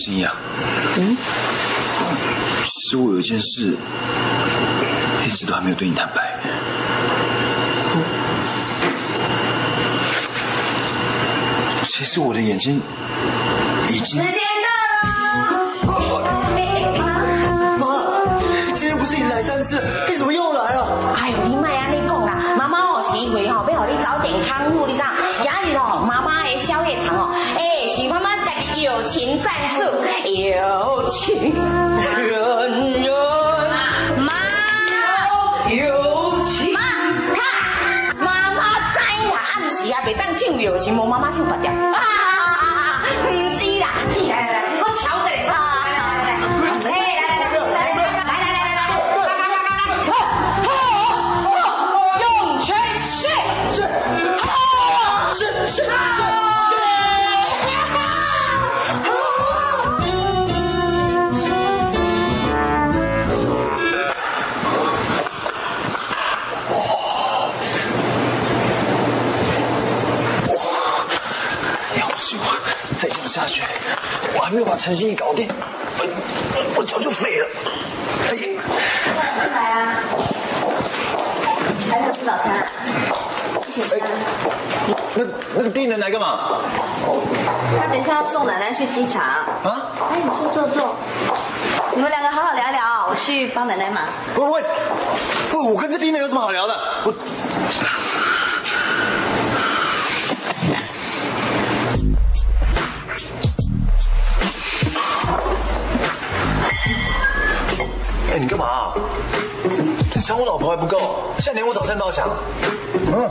[0.09, 0.40] 心呀啊，
[0.96, 1.16] 嗯，
[2.64, 3.76] 其实我有一件事
[5.26, 6.34] 一直都还没有对你坦白。
[11.84, 12.80] 其实我的眼睛
[13.90, 14.22] 已经……
[14.22, 14.32] 时间
[14.64, 14.96] 到了。
[16.96, 17.04] 妈，
[18.74, 20.88] 今天不是你来三次，你怎么又来了？
[21.20, 25.06] 哎呦，你莫安尼讲啦，妈妈哦是因为吼要让你早点康复，你知道？
[25.42, 27.28] 今日哦，妈妈的宵夜场哦，
[29.09, 29.80] 情赞助，
[30.30, 33.11] 有情人人
[34.18, 34.34] 妈
[35.70, 36.80] 有情妈，
[37.34, 37.40] 哈，
[38.18, 38.98] 妈妈知
[39.32, 41.72] 啊，暗时啊袂当唱友情，无妈妈唱不掉。
[41.72, 41.98] 啊，
[74.49, 75.46] 还没有把陈心怡搞定，
[75.99, 77.46] 我我早就废了。
[78.30, 78.62] 哎呀，
[79.53, 80.01] 来啊！
[81.90, 82.66] 还没有吃早餐，
[83.66, 84.01] 一起吃。
[85.16, 85.24] 那
[85.55, 86.62] 那个病人来干嘛？
[87.78, 89.22] 他等一下要送奶奶去机场。
[89.22, 89.92] 啊？
[90.12, 90.96] 哎，你坐坐坐。
[91.94, 94.03] 你们两个好好聊聊，我去帮奶奶忙。
[94.34, 94.62] 喂喂
[95.53, 96.74] 喂，我跟这丁人有什么好聊的？
[97.05, 97.12] 我
[108.31, 108.93] 哎，你干嘛、
[110.14, 112.29] 你抢我老婆还不够，现在连我早餐都要抢。
[113.12, 113.29] 嗯，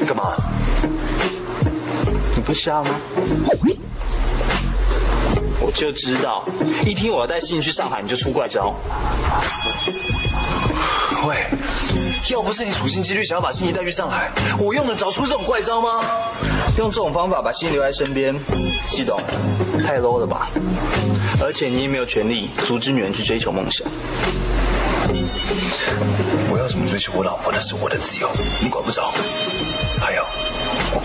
[0.00, 0.34] 你干嘛？
[2.34, 2.90] 你不瞎吗？
[5.64, 6.44] 我就知道，
[6.84, 8.74] 一听我要带心怡去上海，你就出怪招。
[11.26, 11.46] 喂，
[12.30, 16.04] 要不是你处心积虑想要把心怡带去上海，我用得着出这种怪招吗？
[16.76, 18.38] 用这种方法把心怡留在身边，
[18.90, 19.18] 季董，
[19.86, 20.50] 太 low 了吧？
[21.40, 23.86] 而且你也没有权利阻止女人去追求梦想。
[26.50, 28.30] 我要怎么追求我老婆那是我的自由，
[28.62, 29.10] 你管不着。
[29.98, 30.53] 还有，我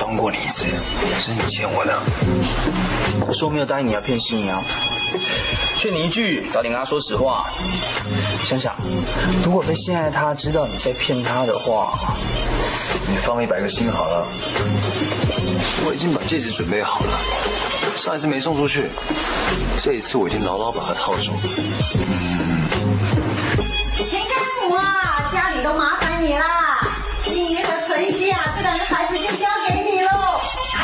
[0.09, 1.93] 帮过你一次，这是你欠我的。
[3.27, 4.59] 可是我没有答应你要骗新娘，
[5.77, 7.45] 劝你一句，早点跟他说实话。
[8.43, 8.73] 想想，
[9.45, 11.93] 如果被心爱的他知道你在骗他的话，
[13.07, 14.25] 你放一百个心好了。
[15.85, 17.19] 我已经把戒指准备好了，
[17.95, 18.89] 上一次没送出去，
[19.77, 21.33] 这一次我已经牢牢把它套住。
[23.95, 24.31] 田干
[24.67, 26.79] 母啊，家里都麻烦你啦。
[27.21, 29.88] 心怡和晨曦啊，这两个孩子就交给你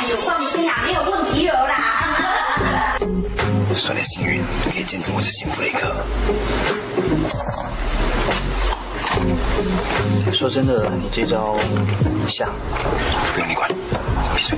[0.05, 0.11] 喽。
[0.11, 2.97] 哎呦，放心啦，没有问题了啦。
[3.75, 5.91] 算你幸运，可以见证我这幸福的一刻。
[10.31, 11.57] 说真的，你这招
[12.27, 12.49] 像。
[13.33, 13.67] 不用你管，
[14.35, 14.57] 闭嘴。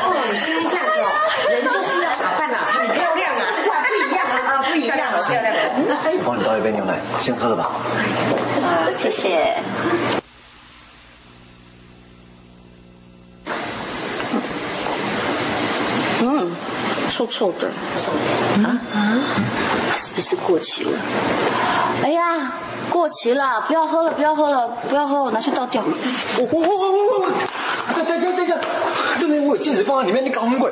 [0.00, 1.06] 哦，你今天这样子哦，
[1.50, 3.42] 人就是要打扮啊，很漂亮啊，
[3.82, 5.54] 不一样啊，啊，不一样啊，漂亮。
[6.24, 7.72] 帮你倒一杯牛奶，先喝了吧。
[8.62, 9.56] 好，谢谢。
[16.20, 16.50] 嗯，
[17.18, 17.66] 臭臭的，
[18.62, 19.18] 啊啊，
[19.96, 20.92] 是不是过期了？
[22.04, 22.52] 哎呀，
[22.90, 25.82] 过期了，不要喝了，不要喝了，不要喝，我拿去倒掉。
[25.82, 27.28] 我我我我我我，
[27.96, 28.54] 等等等等一下，
[29.18, 30.70] 这边我有戒指放在里面，你搞什么鬼？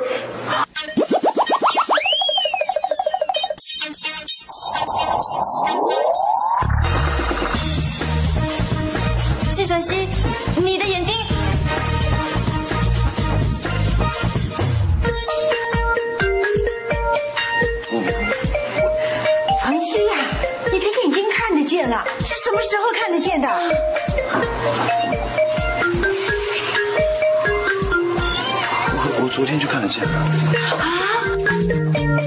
[29.97, 32.19] 天就看得见了。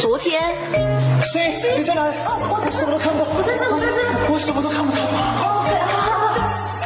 [0.00, 0.40] 昨天，
[1.22, 1.54] 谁？
[1.76, 2.00] 你在哪？
[2.50, 3.26] 我什么都看不到。
[3.36, 3.98] 我在这，我在这。
[4.32, 4.98] 我什么都看不到。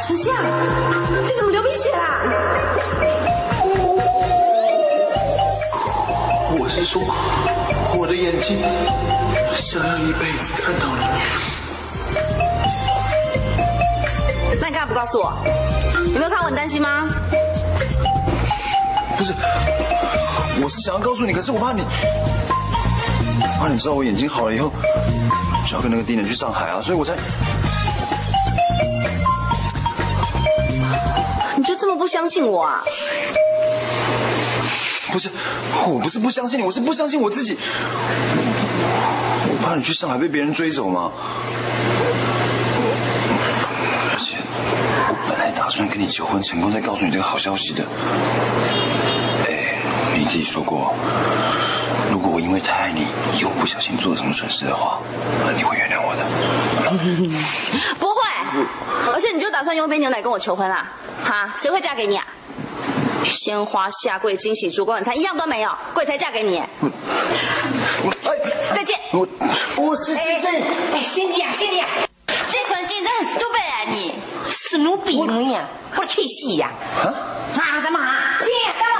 [0.05, 0.35] 晨曦啊，
[1.23, 2.21] 你怎么流鼻血啦？
[6.59, 7.01] 我是说，
[7.97, 8.57] 我的眼睛
[9.55, 11.01] 想要一辈子看到你。
[14.59, 15.33] 那你干嘛不告诉我？
[16.13, 17.07] 有没有看我很担心吗？
[19.17, 19.33] 不是，
[20.61, 21.83] 我是想要告诉你，可是我怕你，
[23.59, 24.71] 怕你知道我眼睛好了以后，
[25.65, 27.13] 就要跟那个丁人去上海啊，所以我才。
[31.55, 32.83] 你就这么不相信我啊？
[35.11, 35.29] 不是，
[35.85, 37.57] 我不是不相信你，我是不相信我自己。
[39.47, 41.11] 我怕你去上海被别人追走嘛。
[44.11, 44.35] 而且，
[45.07, 47.85] 我本来打算跟你求婚成功，再告诉你这个好消息的。
[49.47, 49.77] 哎，
[50.13, 50.93] 你自己说过，
[52.11, 53.07] 如果我因为太爱你，
[53.39, 54.99] 又不小心做了什么蠢事的话，
[55.45, 56.25] 那你会原谅我的。
[57.97, 58.21] 不会，
[59.13, 60.91] 而且你就打算用一杯牛奶跟我求婚啊？
[61.23, 62.27] 哈，谁会嫁给你啊？
[63.23, 66.61] 鲜花下跪、惊喜、烛光晚餐一样都没有，鬼才嫁给你。
[68.73, 68.99] 再见。
[69.13, 69.25] 我
[69.77, 70.37] 我是哎
[70.95, 71.87] 哎，心里啊，心里啊，
[72.27, 74.13] 季晨曦，你真的很 stupid 啊你！
[74.53, 76.69] 史努比我的 K 戏呀。
[77.01, 77.03] 啊？
[77.55, 78.37] 啊什么啊？
[78.39, 78.49] 亲，
[78.79, 78.99] 干嘛？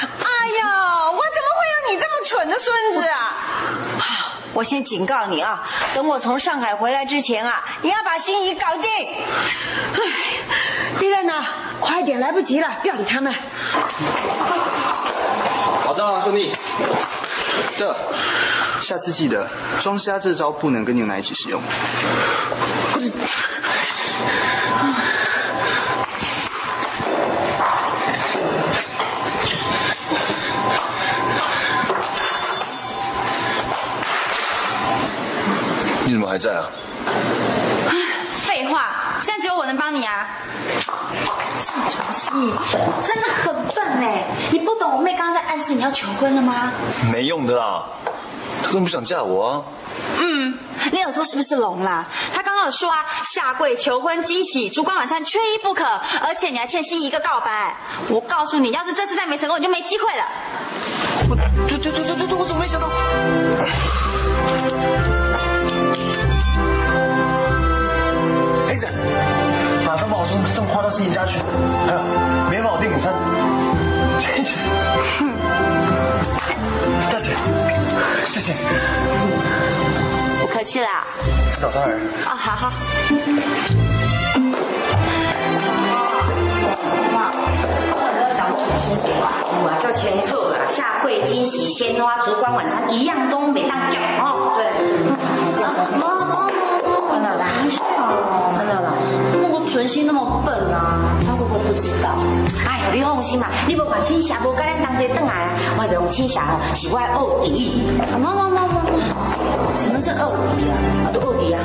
[0.00, 0.66] 哎呦，
[1.12, 3.14] 我怎么会有你这么蠢的孙子啊？
[4.54, 8.90] 我先警告你啊，等我从上海回来之前啊，你要把心仪搞定。
[9.94, 10.00] 哎，
[10.98, 11.44] 敌人呢？
[11.80, 13.32] 快点，来不及了，不要理他们。
[15.84, 16.52] 好的，兄弟。
[17.76, 17.96] 对了，
[18.80, 19.48] 下次记得
[19.80, 21.60] 装虾这招不能跟牛奶一起使用。
[36.04, 36.70] 你怎么还在啊？
[38.32, 40.26] 废话，现在只有我能帮你啊！
[41.60, 42.30] 季晨曦，
[43.04, 44.24] 真的很笨哎！
[44.50, 46.72] 你不懂我妹刚刚在暗示你要求婚了吗？
[47.12, 47.84] 没用的啦，
[48.62, 49.62] 他根本不想嫁我啊。
[50.20, 50.58] 嗯，
[50.92, 52.06] 你耳朵是不是聋啦？
[52.34, 55.84] 他刚刚有说啊，下跪求婚、惊喜、烛光晚餐缺一不可，
[56.20, 57.76] 而且你还欠心仪一个告白。
[58.08, 60.24] 我告诉你，要是这次再没成功，你就没机会了。
[61.68, 62.88] 对对对对对对，我怎么没想到？
[68.66, 68.86] 黑子，
[69.86, 71.38] 马上帮我送送花到心仪家去，
[71.86, 72.00] 还有，
[72.50, 73.12] 明天帮我订午餐。
[74.18, 74.56] 谢谢。
[77.10, 77.30] 大姐，
[78.24, 78.52] 谢谢。
[80.40, 81.04] 不客气啦。
[81.48, 82.00] 是早餐儿。
[82.26, 82.72] 啊，好好。
[88.34, 90.66] 长得很清楚啊，我就清楚了。
[90.66, 94.54] 下跪、惊喜、鲜花、烛光晚餐，一样都没当掉哦。
[94.56, 94.64] 对。
[95.98, 96.50] 妈妈妈，
[97.18, 97.44] 看到了，
[98.56, 98.94] 看到了。
[99.50, 102.10] 我存心那么笨啊，他会不会不知道？
[102.64, 107.82] 哎呀，你放心嘛，你不把青霞哥跟咱当姐等来，我就用青霞哦，是我的恶敌。
[108.06, 108.86] 什么什么什么？
[109.76, 110.78] 什么是恶敌啊？
[111.04, 111.58] 啊，都恶敌啊。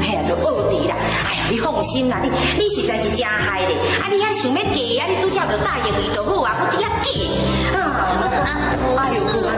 [0.00, 0.96] 哎呀，都恶敌啦！
[1.28, 3.76] 哎呀，你放心啦，你你实在是真嗨咧！
[4.00, 7.78] 啊，你遐想要嫁啊，你拄则着答应伊就好啊，不提遐嫁。
[7.78, 8.08] 啊，
[8.96, 9.52] 哎呦，哥啊，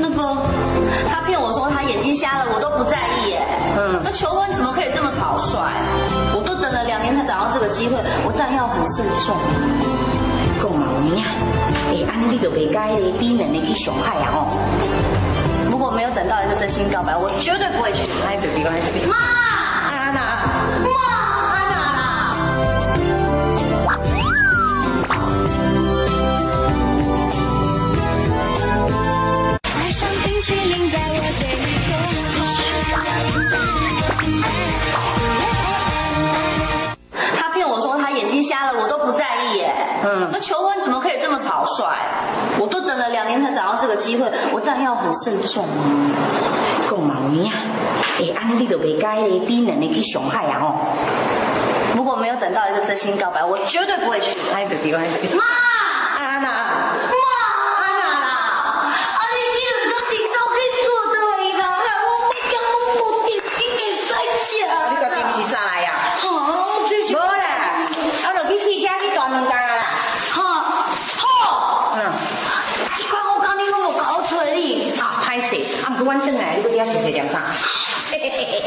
[0.00, 0.61] 那个。
[1.10, 3.42] 他骗我说他眼睛瞎了，我都不在意耶。
[3.76, 5.72] 嗯，那求婚怎么可以这么草率？
[6.34, 9.36] 我都等了两年才找到这个机会，我当然要很慎重。
[10.62, 11.26] 够老娘，
[11.90, 14.46] 哎，安尼你就别该咧低能的去伤害啊哦。
[15.70, 18.06] 如果没有等到一个真心告白，我绝对不会去。
[18.26, 19.06] 哎，别别别别。
[19.08, 19.31] 妈。
[40.04, 40.28] 嗯。
[40.32, 41.84] 那求婚怎么可以这么草率？
[42.58, 45.66] 我都等了两年才找到这个机会我当然要很慎重
[46.88, 47.54] 够忙你啊
[48.18, 50.74] 诶安利都没该你低能力去熊害人哦
[51.96, 56.48] 如果没有等到一个真心告白我绝对不会去挨着比如妈安娜妈
[57.82, 58.28] 安娜啦。
[58.86, 61.60] 啊你这种东西都可以做到你的
[62.06, 62.94] 我没干我
[63.24, 64.12] 没点经验再
[64.46, 64.52] 讲
[64.90, 65.88] 你赶紧记下来呀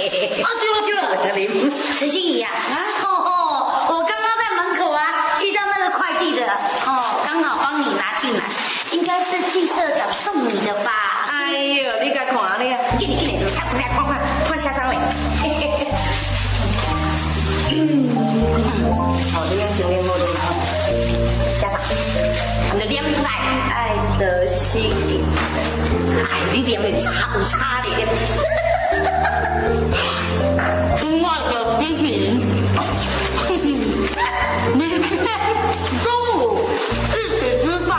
[0.45, 1.17] 哦，丢了丢了！
[1.97, 2.51] 陈心怡啊，
[3.03, 5.01] 哦哦，我刚刚在门口啊
[5.41, 6.45] 遇到那个快递的，
[6.85, 8.43] 哦，刚好帮你拿进来，
[8.91, 10.91] 应该是季社长送你的吧？
[11.31, 12.69] 哎呦，你敢看啊你！
[12.99, 14.95] 给你给你，快快快快，换下三位。
[14.95, 15.01] 好
[19.45, 20.39] 的，兄弟，我这拿。
[21.61, 21.79] 家长，
[22.69, 23.29] 把都点出来，
[23.73, 23.75] 爱
[24.19, 25.23] 的心怡，
[26.29, 28.74] 哎，你点会差不差的？
[30.95, 32.39] 今晚的视频，
[34.77, 34.99] 明天
[36.03, 36.05] 中
[36.39, 36.41] 午
[37.13, 37.91] 一起吃饭。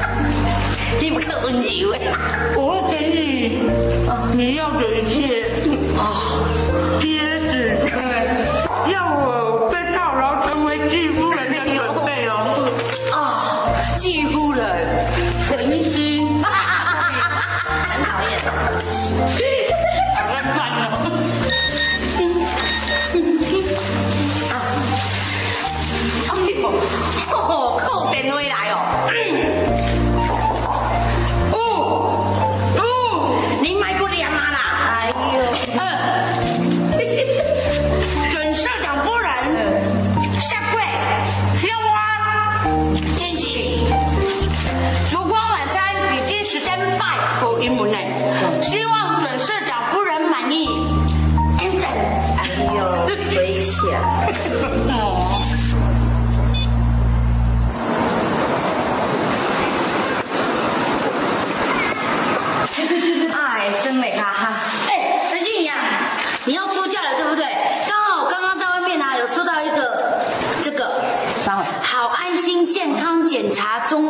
[1.00, 1.70] 你不肯喝酒。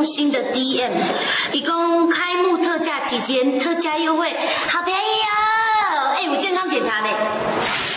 [0.04, 0.90] 新的 DM，
[1.52, 4.34] 一共开幕特价期间特价优惠，
[4.68, 6.14] 好便宜哦！
[6.16, 7.08] 哎，有健康检查呢，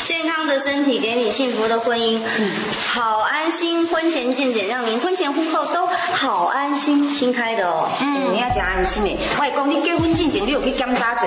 [0.05, 2.51] 健康的身体给你幸福的婚姻，嗯，
[2.93, 11.23] 好安心，婚前健检让您婚前婚后都好安心，新开的哦，嗯，你要讲安心呢，我讲你结婚之前你有去检查一下，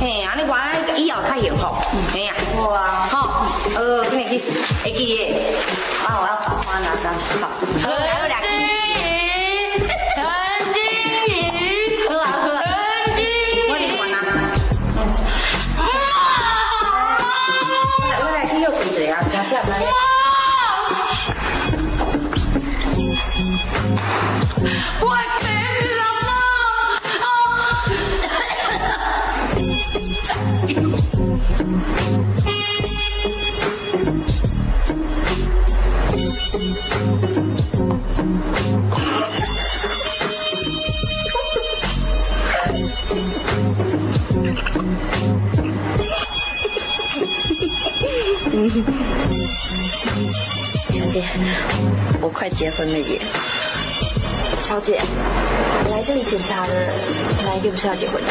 [0.00, 1.66] 嘿，安尼话以后太幸福，
[2.14, 3.46] 哎呀，好啊，好，
[3.76, 4.44] 呃，你以去，
[4.84, 5.34] 哎，记得，
[6.06, 8.77] 啊，我要把花拿上去，好，还有两个。
[19.68, 20.07] Yeah.
[52.20, 53.18] 我快结婚了耶。
[54.58, 55.00] 小姐
[55.84, 56.72] 我来这里检查的
[57.46, 58.20] 那一定不是要结婚？
[58.22, 58.28] 的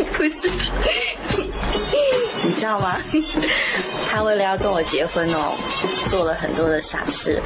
[0.16, 0.50] 不是。
[2.42, 2.96] 你知道吗？
[4.10, 5.52] 他为了要跟我结婚哦
[6.08, 7.40] 做了很多的傻事。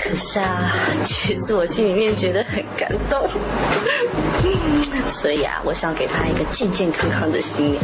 [0.00, 0.72] 可是啊
[1.04, 3.28] 其实我心里面觉得很感动。
[5.06, 7.82] 所以啊，我想给他一个健健康康的新年。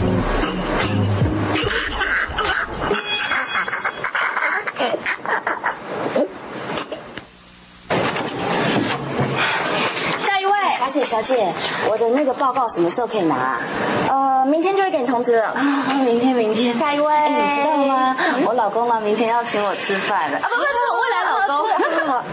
[10.19, 11.53] 下一位，小姐，小姐，
[11.89, 13.61] 我的那个报告什么时候可以拿啊？
[14.09, 15.49] 呃，明天就会给你通知了。
[15.49, 15.63] 啊，
[16.05, 16.75] 明天，明天。
[16.79, 18.17] 下一位，哎，你知道吗？
[18.47, 20.39] 我老公呢，明天要请我吃饭了。
[20.39, 21.51] 啊，不不，是我未来老公。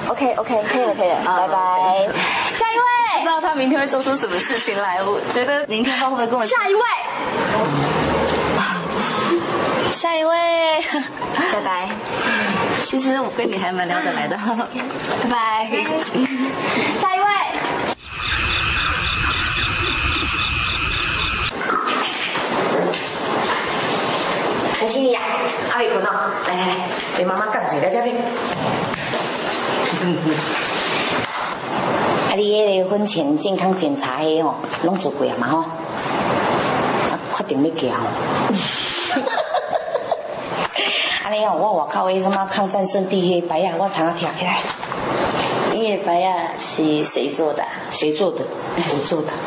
[0.08, 2.08] OK OK，可以了可以了， 拜拜。
[3.28, 6.46] 不知道他明天会做出什么事情来，我觉得明天他会不会跟我？
[6.46, 6.82] 下一位，
[9.92, 10.32] 下一位，
[11.52, 11.90] 拜拜。
[12.84, 14.38] 其实我跟你还蛮聊得来的，
[15.30, 15.32] 拜
[15.70, 15.70] 拜。
[17.02, 17.26] 下一位。
[24.80, 25.20] 陈心怡呀，
[25.74, 26.76] 阿伟困哦，来来来，
[27.18, 28.10] 给妈妈干嘴来这这。
[28.12, 28.14] 啊，
[32.38, 35.66] 你迄个婚前健康检查迄吼，拢做过啊嘛吼？
[37.36, 37.90] 确定要行。
[41.26, 44.60] 安尼哦，我外口迄什么抗战圣地迄牌啊，我通啊贴起来。
[45.72, 47.64] 你的白呀是谁做的？
[47.92, 48.44] 谁做的？
[48.76, 49.28] 我做的。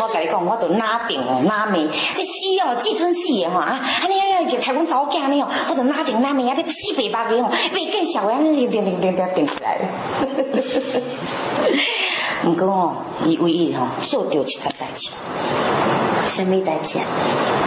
[0.00, 2.30] 我甲你讲，我都拿定哦，拿命，这死
[2.64, 3.80] 哦，至尊死的吼啊！
[4.02, 9.80] 安尼啊，就开阮查某囝呢哦，我都拿定拿命啊，这四百八个吼，未见小安尼定定定定定起来。
[12.46, 15.10] 毋过吼，伊唯一吼做着一件代志，
[16.26, 17.04] 什么代志啊？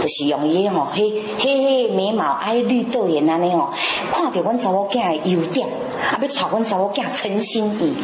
[0.02, 3.70] 就是用伊吼，迄迄迄眉毛爱绿豆眼安尼吼，
[4.12, 7.96] 看着阮查某囝的优点，啊，要吵阮查某囝陈心怡。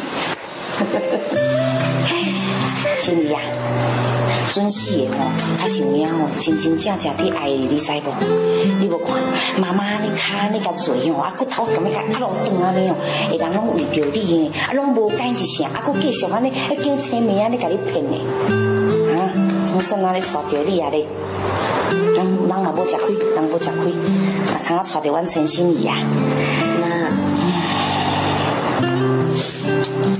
[3.00, 3.40] 心怡啊，
[4.52, 5.16] 准死的吼，
[5.60, 8.12] 较是有影吼，真真正正伫爱你，你知无？
[8.80, 9.20] 你无看
[9.58, 12.94] 妈妈你骹你甲做吼，啊骨头咁样甲啊落断安尼哦，
[13.30, 18.16] 会人拢为着你的，啊拢无干一声，啊佫继续安尼，啊叫青梅安尼甲你骗的，
[19.14, 19.30] 啊，
[19.66, 21.06] 总算安尼带着你啊嘞，
[21.90, 25.96] 人人嘛无吃亏，人无吃亏，啊，常啊带着阮陈心怡啊，
[26.80, 27.10] 妈，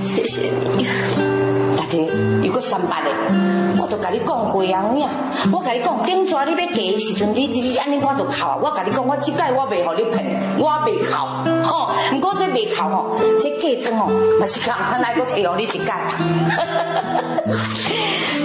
[0.03, 1.34] 谢谢你。
[1.85, 2.09] 大弟，
[2.43, 3.09] 又搁三八的，
[3.79, 5.07] 我都甲你讲过啊，有影？
[5.51, 8.57] 我甲你讲，顶抓你要嫁的时阵，你你安尼我都哭啊！
[8.61, 11.15] 我甲你讲，我即届我袂互你骗，我袂哭，
[11.63, 15.79] 吼、毋过这袂哭吼，这嫁妆哦，嘛是共款来搁摕互你一届。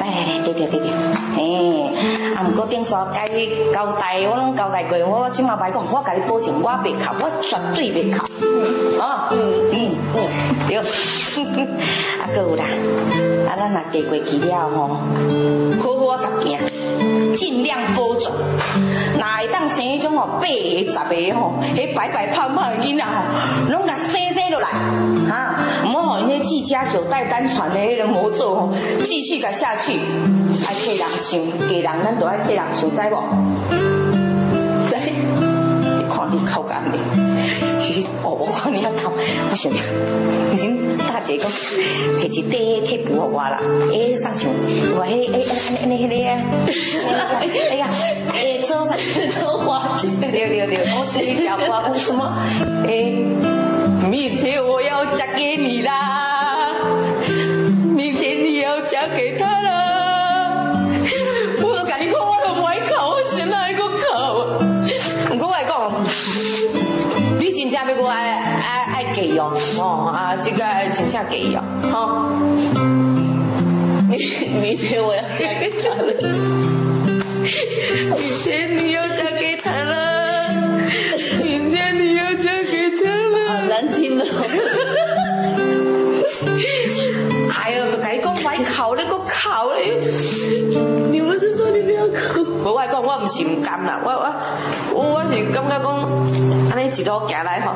[0.00, 0.90] 来来来，对对对对，
[1.34, 1.94] 嘿，
[2.34, 3.28] 啊，毋过顶抓该
[3.72, 8.26] 交代，我拢交代过，我即马摆讲，我甲你保证，我袂哭，我绝对袂哭，
[9.00, 9.34] 哦，嗯
[9.72, 10.24] 嗯嗯，
[10.68, 10.76] 对，
[12.20, 12.64] 啊，够有啦。
[13.48, 14.96] 啊，咱若嫁过去了吼，
[15.82, 16.58] 好好啊甲行，
[17.34, 18.32] 尽量保重。
[19.14, 23.12] 若会当生迄种吼八个、十个吼，迄白白胖胖的囡仔吼，
[23.70, 24.68] 拢甲生生落来，
[25.28, 25.54] 哈，
[25.84, 28.72] 毋好互因迄季家九代单传的迄个魔咒吼，
[29.04, 33.99] 继续甲下去，爱替人想，嫁人咱都爱替人想，知无？
[36.30, 36.98] 你口干未？
[38.22, 39.10] 哦， 我你要头，
[39.50, 39.72] 我想
[40.54, 43.60] 恁大姐讲摕一袋贴布互我啦，
[43.92, 44.50] 诶，送像
[44.96, 47.88] 我迄诶安尼安尼迄个啊，哎呀，
[48.34, 48.94] 诶，做啥
[49.40, 50.08] 做花季？
[50.20, 52.36] 对对对，我是你小花布什么？
[52.86, 53.12] 诶，
[54.08, 56.74] 明天我要嫁给你啦，
[57.96, 59.49] 明天你要嫁给他
[69.40, 70.62] 哦，哦啊，这个
[70.92, 72.28] 真正给哦，吼。
[74.08, 74.18] 明
[74.60, 76.12] 明天我要嫁给他了，
[78.10, 80.52] 明天你要嫁给他了，
[81.42, 84.24] 明天你要嫁给他了，好难听哦。
[87.64, 89.24] 哎呦，都甲你讲快哭咧，搁哭
[89.74, 89.80] 咧。
[91.10, 92.39] 你不是说你不要哭？
[92.64, 94.34] 无我讲，我毋是毋甘啦，我我
[94.94, 95.86] 我我是感觉讲，
[96.70, 97.72] 安尼一路行来吼，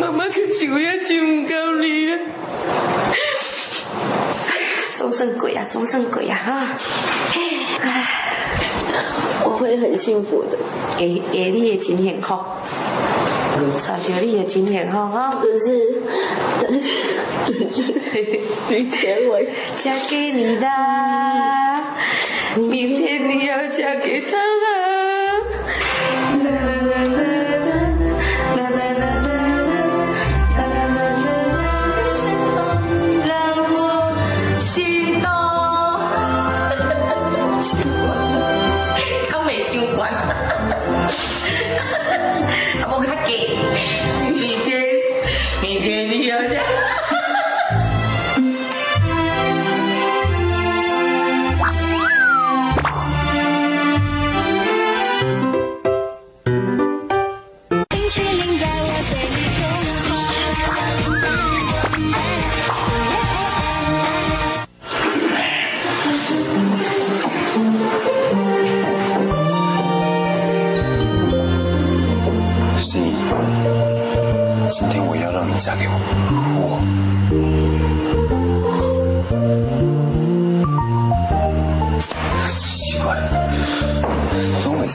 [0.00, 2.18] 妈妈去树也真毋够你啊！
[4.96, 6.38] 终身鬼啊，终身鬼啊！
[6.44, 6.66] 哈，
[7.82, 8.06] 唉，
[9.44, 10.56] 我会很幸福的，
[10.88, 12.34] 下下你的真幸福，
[13.78, 15.38] 找着你的真幸福哈。
[15.40, 16.02] 可是，
[18.70, 19.40] 明天我
[19.76, 21.73] 嫁给你啦，
[22.56, 24.73] 明天你要嫁给他了。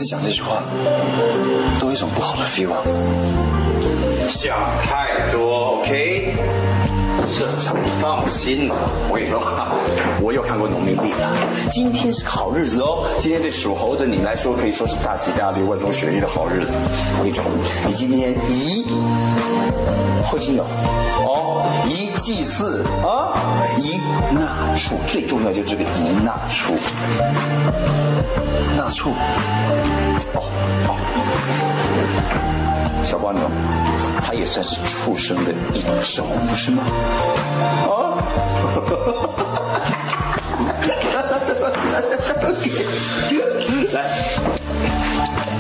[0.09, 0.63] 讲这句话，
[1.79, 2.71] 都有一种不好的 feel？
[4.27, 6.33] 想太多，OK？
[7.29, 8.71] 社长，你放心，
[9.07, 9.39] 我跟你说，
[10.19, 11.29] 我有看过农民历了。
[11.69, 16.75] 今天是个好日子哦，今天对属猴的你来说可以说是大吉大利、万中选一的好日子。
[17.19, 17.43] 我跟你说，
[17.85, 18.83] 你今天咦
[20.25, 20.65] 会亲友
[21.85, 23.31] 一，祭祀啊，
[23.77, 23.97] 一
[24.33, 26.73] 纳畜，最重要就是这个一纳畜。
[28.77, 29.13] 纳畜？
[30.33, 30.41] 哦
[30.87, 30.95] 哦，
[33.03, 33.41] 小瓜牛，
[34.21, 35.91] 它也算是畜生的一种，
[36.47, 36.83] 不是吗？
[37.87, 38.21] 哦。
[43.93, 44.09] 来，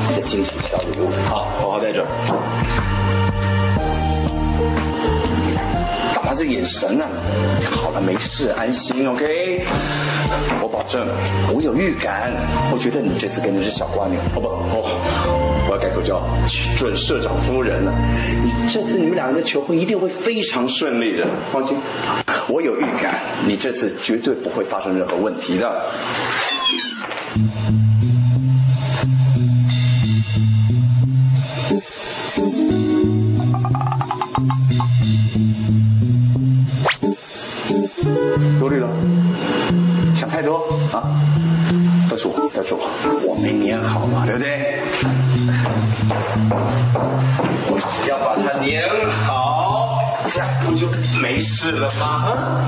[0.09, 2.05] 你的惊喜小礼物，好，好好带着。
[6.29, 7.09] 他这眼神啊？
[7.81, 9.65] 好了，没事，安心，OK。
[10.61, 11.07] 我保证，
[11.51, 12.31] 我有预感，
[12.71, 16.23] 我觉得你这次跟的是小瓜牛，哦不，哦，我要改口叫
[16.77, 17.91] 准社长夫人了。
[18.43, 21.75] 你这次你们两个的求婚一定会非常顺利的，放心。
[22.47, 23.15] 我有预感，
[23.47, 25.81] 你这次绝对不会发生任何问题的。
[42.19, 42.77] 做要做，
[43.23, 44.81] 我，没粘好嘛，对不对？
[47.69, 48.67] 我只要把它粘
[49.25, 50.85] 好，这样不就
[51.21, 52.67] 没事了吗？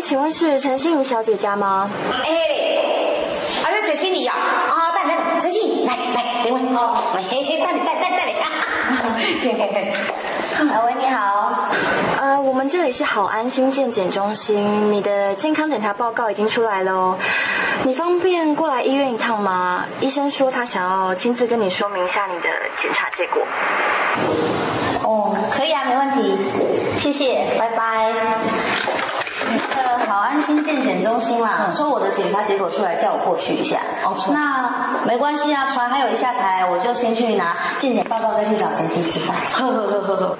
[0.00, 1.90] 喂，请问是陈心怡小姐家吗？
[2.10, 2.32] 哎，
[3.62, 4.32] 啊，你陈心怡呀？
[4.32, 9.92] 啊，等等，陈心怡，来来，等我哦，嘿嘿，等你，等等等你啊，嘿嘿嘿，
[10.70, 11.68] 啊，喂，你好。
[12.18, 17.18] 呃，我们这里是好安心健检中心，你的健康检查报告已经出来了哦。
[17.82, 19.84] 你方便过来医院一趟吗？
[20.00, 22.48] 医生说他想要亲自跟你说明一下你的
[22.78, 23.42] 检查结果。
[25.02, 26.38] 哦，可以啊，没问题，
[26.96, 28.14] 谢谢，拜拜。
[29.76, 33.80] 呃，好安心健检中心啦，说我的检查结果出来，叫我过去一下。
[34.04, 39.36] 哦，那没关系啊，船还有一下台，我就先去拿健检报告，再去找陈曦吃饭。
[39.52, 40.38] 呵呵呵呵呵。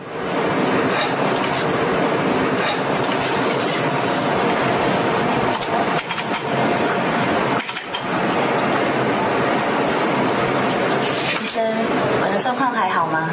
[11.41, 11.65] 医生，
[12.23, 13.31] 我的状况还好吗？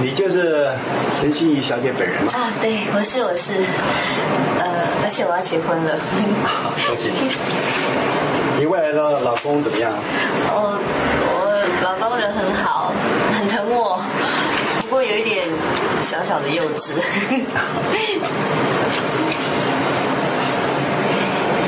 [0.00, 0.70] 你就是
[1.18, 2.32] 陈心怡小姐本人吗？
[2.34, 3.54] 啊，对，我是我是，
[4.58, 5.98] 呃，而且我要结婚了。
[6.86, 8.60] 恭喜你！
[8.60, 9.92] 你未来的老公怎么样？
[10.50, 10.78] 我
[11.26, 12.92] 我老公人很好，
[13.38, 14.00] 很疼我，
[14.82, 15.46] 不过有一点
[16.00, 16.92] 小小的幼稚。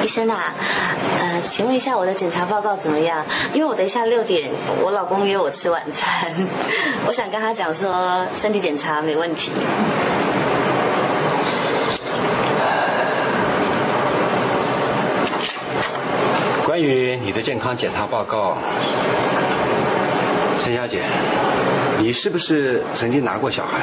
[0.03, 0.55] 医生啊，
[1.21, 3.25] 呃，请问一下我的检查报告怎么样？
[3.53, 4.51] 因为我等一下六点，
[4.83, 6.33] 我老公约我吃晚餐，
[7.07, 9.53] 我想跟他讲说身体检查没问题。
[16.65, 18.57] 关于你的健康检查报告，
[20.57, 21.03] 陈小姐，
[21.99, 23.81] 你是不是曾经拿过小孩？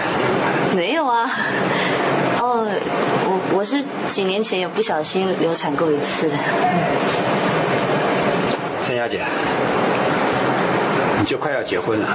[0.74, 1.30] 没有啊，哦，
[3.56, 6.36] 我是几年前有不小心流产过一次的。
[8.84, 9.22] 陈小姐，
[11.20, 12.08] 你就快要结婚了，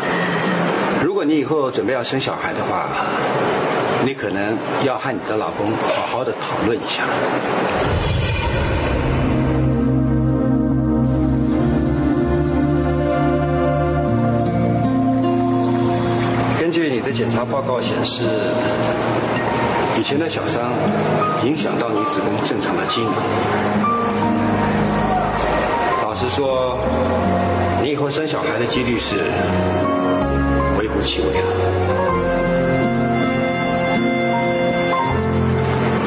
[1.02, 2.90] 如果你以后准备要生小孩的话，
[4.04, 7.04] 你可能要和你的老公好好的讨论一下。
[16.58, 18.24] 根据你的检查报告显示，
[19.98, 20.72] 以前的小伤
[21.44, 23.12] 影响到你子宫正常的机能。
[26.02, 26.76] 老实说，
[27.82, 29.16] 你以后生小孩的几率是
[30.78, 31.48] 微乎其微了。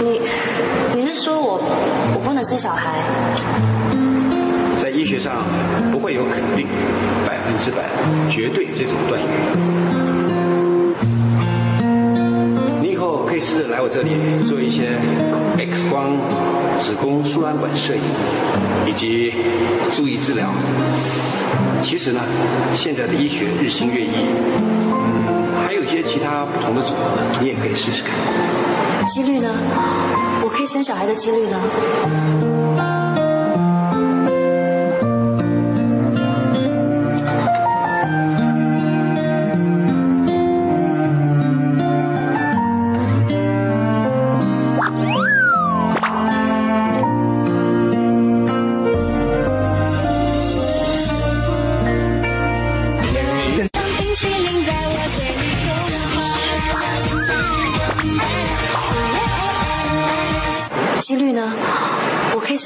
[0.03, 0.21] 你
[0.93, 1.59] 你是说我
[2.15, 3.01] 我不能生小孩？
[4.77, 5.45] 在医医学上
[5.91, 6.67] 不会有肯定、
[7.27, 7.85] 百分之百、
[8.27, 10.44] 绝对这种断语。
[13.35, 14.15] 可以试着来我这里
[14.45, 14.97] 做一些
[15.57, 16.17] X 光、
[16.77, 18.01] 子宫输卵管摄影，
[18.87, 19.33] 以及
[19.91, 20.53] 注意治疗。
[21.81, 22.21] 其实呢，
[22.73, 24.07] 现在的医学日新月异，
[25.67, 28.15] 还有一些其他不同的组合，你也可以试试看。
[29.05, 29.49] 几率呢？
[30.41, 32.54] 我可以生小孩的几率呢？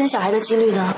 [0.10, 0.92] 小孩的几率呢？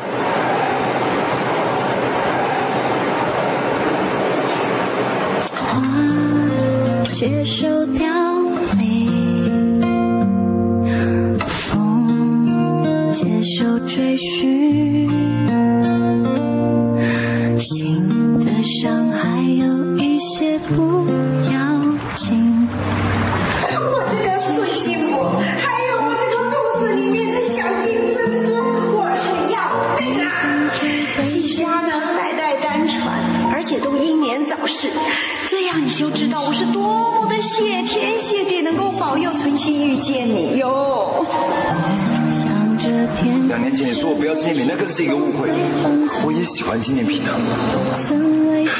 [46.52, 47.32] 喜欢纪念品的。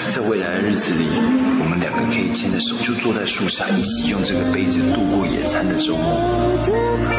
[0.10, 1.08] 在未来的日子里，
[1.64, 6.20] 我们两个可以牵着手，就坐在树下，一起用这个杯子度过野餐的周末。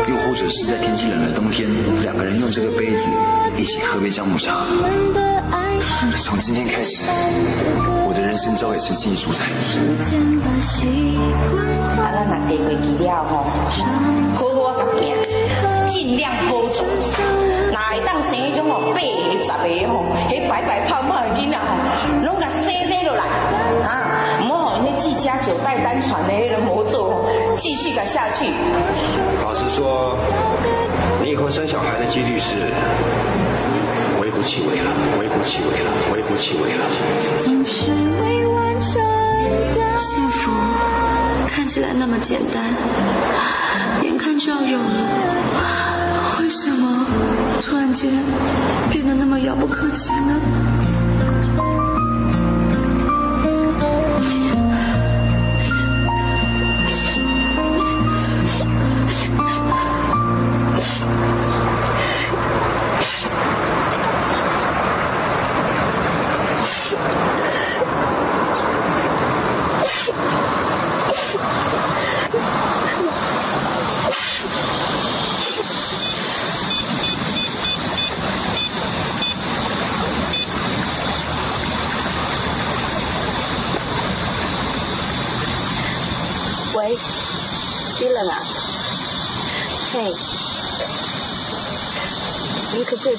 [0.07, 1.71] 又或者是在天气冷的冬天，
[2.03, 3.09] 两个人用这个杯子
[3.57, 4.67] 一起喝杯姜母茶。
[6.19, 7.01] 从今天开始，
[8.07, 9.47] 我的人生交给陈信一主宰。
[11.97, 13.49] 啊，咱若地过期了吼，
[14.35, 17.42] 好好甲行，尽量保重。
[17.93, 21.67] 若会当生迄种吼八个、十个吼，迄白白胖胖的囡仔吼，
[22.25, 23.25] 拢甲生生落来
[23.85, 24.41] 啊！
[24.41, 27.29] 唔好吼，那季家九代单传的迄个魔咒吼，
[27.59, 28.47] 继续甲下去。
[29.43, 30.17] 老实说，
[31.23, 32.55] 你以后生小孩的几率是
[34.21, 34.91] 微乎其微了，
[35.21, 36.85] 微乎其微了，微乎其微了。
[37.45, 39.03] 总是未完成
[39.69, 40.51] 的幸福
[41.51, 42.65] 看起来那么简单，
[44.03, 46.02] 眼看就要有了，
[46.41, 47.07] 为什么
[47.61, 48.11] 突然间
[48.91, 50.72] 变得那么遥不可及呢？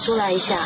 [0.04, 0.58] 出来一下？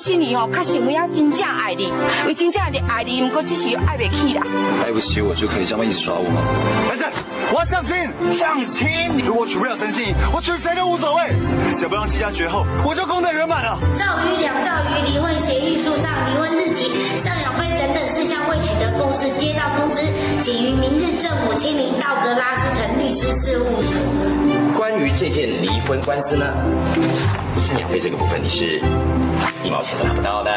[0.00, 1.92] 心里吼，确实有影真正爱你，
[2.26, 4.42] 伊真正是爱你，毋过只是爱袂起啦。
[4.82, 6.40] 爱不起我就可以这么一直耍我吗？
[6.88, 7.04] 儿子，
[7.52, 7.96] 我要相亲，
[8.32, 8.88] 相亲。
[9.26, 11.28] 如果娶不了陈信，我娶谁都无所谓，
[11.76, 13.78] 只要不让季家绝后，我就功德圆满了。
[13.94, 16.90] 赵于两赵于离婚协议书上离婚日期、
[17.20, 20.02] 赡养费等等事项未取得共识，接到通知，
[20.40, 23.92] 请于明日政府亲临道格拉斯城律师事务所。
[24.76, 26.46] 关于这件离婚官司呢，
[27.56, 28.80] 赡养费这个部分你是
[29.64, 30.50] 一毛钱都拿不到的。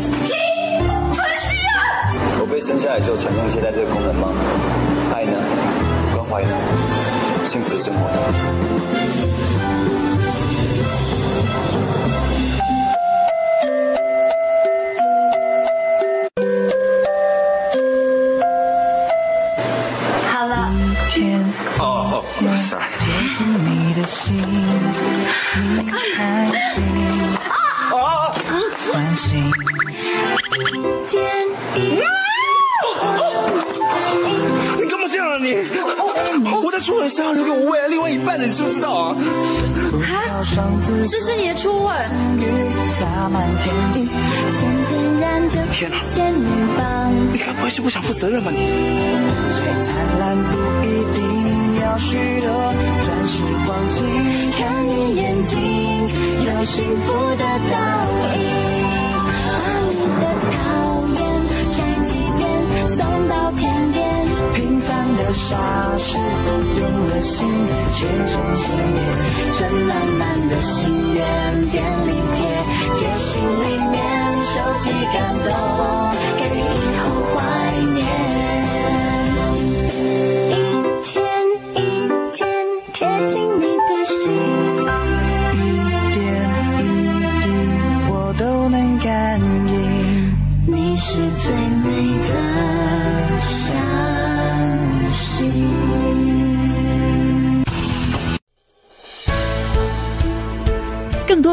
[0.00, 0.08] 亲，
[1.12, 1.78] 春熙啊！
[2.40, 4.28] 我被生下来就有传宗接代这个功能吗？
[5.14, 5.32] 爱呢？
[6.14, 6.56] 关怀呢？
[7.44, 8.16] 幸福的生活呢？
[22.20, 22.84] 哦哦，sorry。
[22.98, 26.84] 贴近你的心，你开心。
[28.92, 29.50] 相信。
[34.78, 35.24] 你干嘛这样？
[35.30, 35.46] 啊你？
[36.62, 39.16] 我在初吻是要留给我未来另外一半的，你知不知道啊？
[39.16, 40.44] 啊，
[41.10, 41.96] 这是你的初吻。
[45.72, 45.96] 天哪！
[47.32, 48.58] 你该不会是不想负责任吧你？
[51.82, 52.48] 要许多，
[53.04, 54.04] 钻石、黄金
[54.52, 55.58] 看你眼睛，
[56.44, 57.74] 有幸福的倒
[58.36, 58.38] 影。
[59.50, 59.58] 把
[59.88, 60.54] 你的讨
[61.16, 61.18] 厌
[61.72, 62.40] 摘几遍，
[62.96, 62.98] 送
[63.28, 63.60] 到天
[63.92, 63.98] 边。
[64.54, 65.56] 平凡的傻
[65.96, 66.18] 事，
[66.80, 67.46] 用了心
[67.94, 68.62] 却成纪
[68.92, 68.98] 念。
[69.54, 70.78] 存满满的心
[71.14, 71.18] 愿
[71.70, 72.38] 便利贴，
[72.98, 73.98] 贴心里面
[74.44, 74.84] 收集
[75.14, 75.48] 感动，
[76.36, 76.60] 给以
[76.98, 77.02] 后
[77.34, 77.38] 怀
[77.80, 77.89] 念。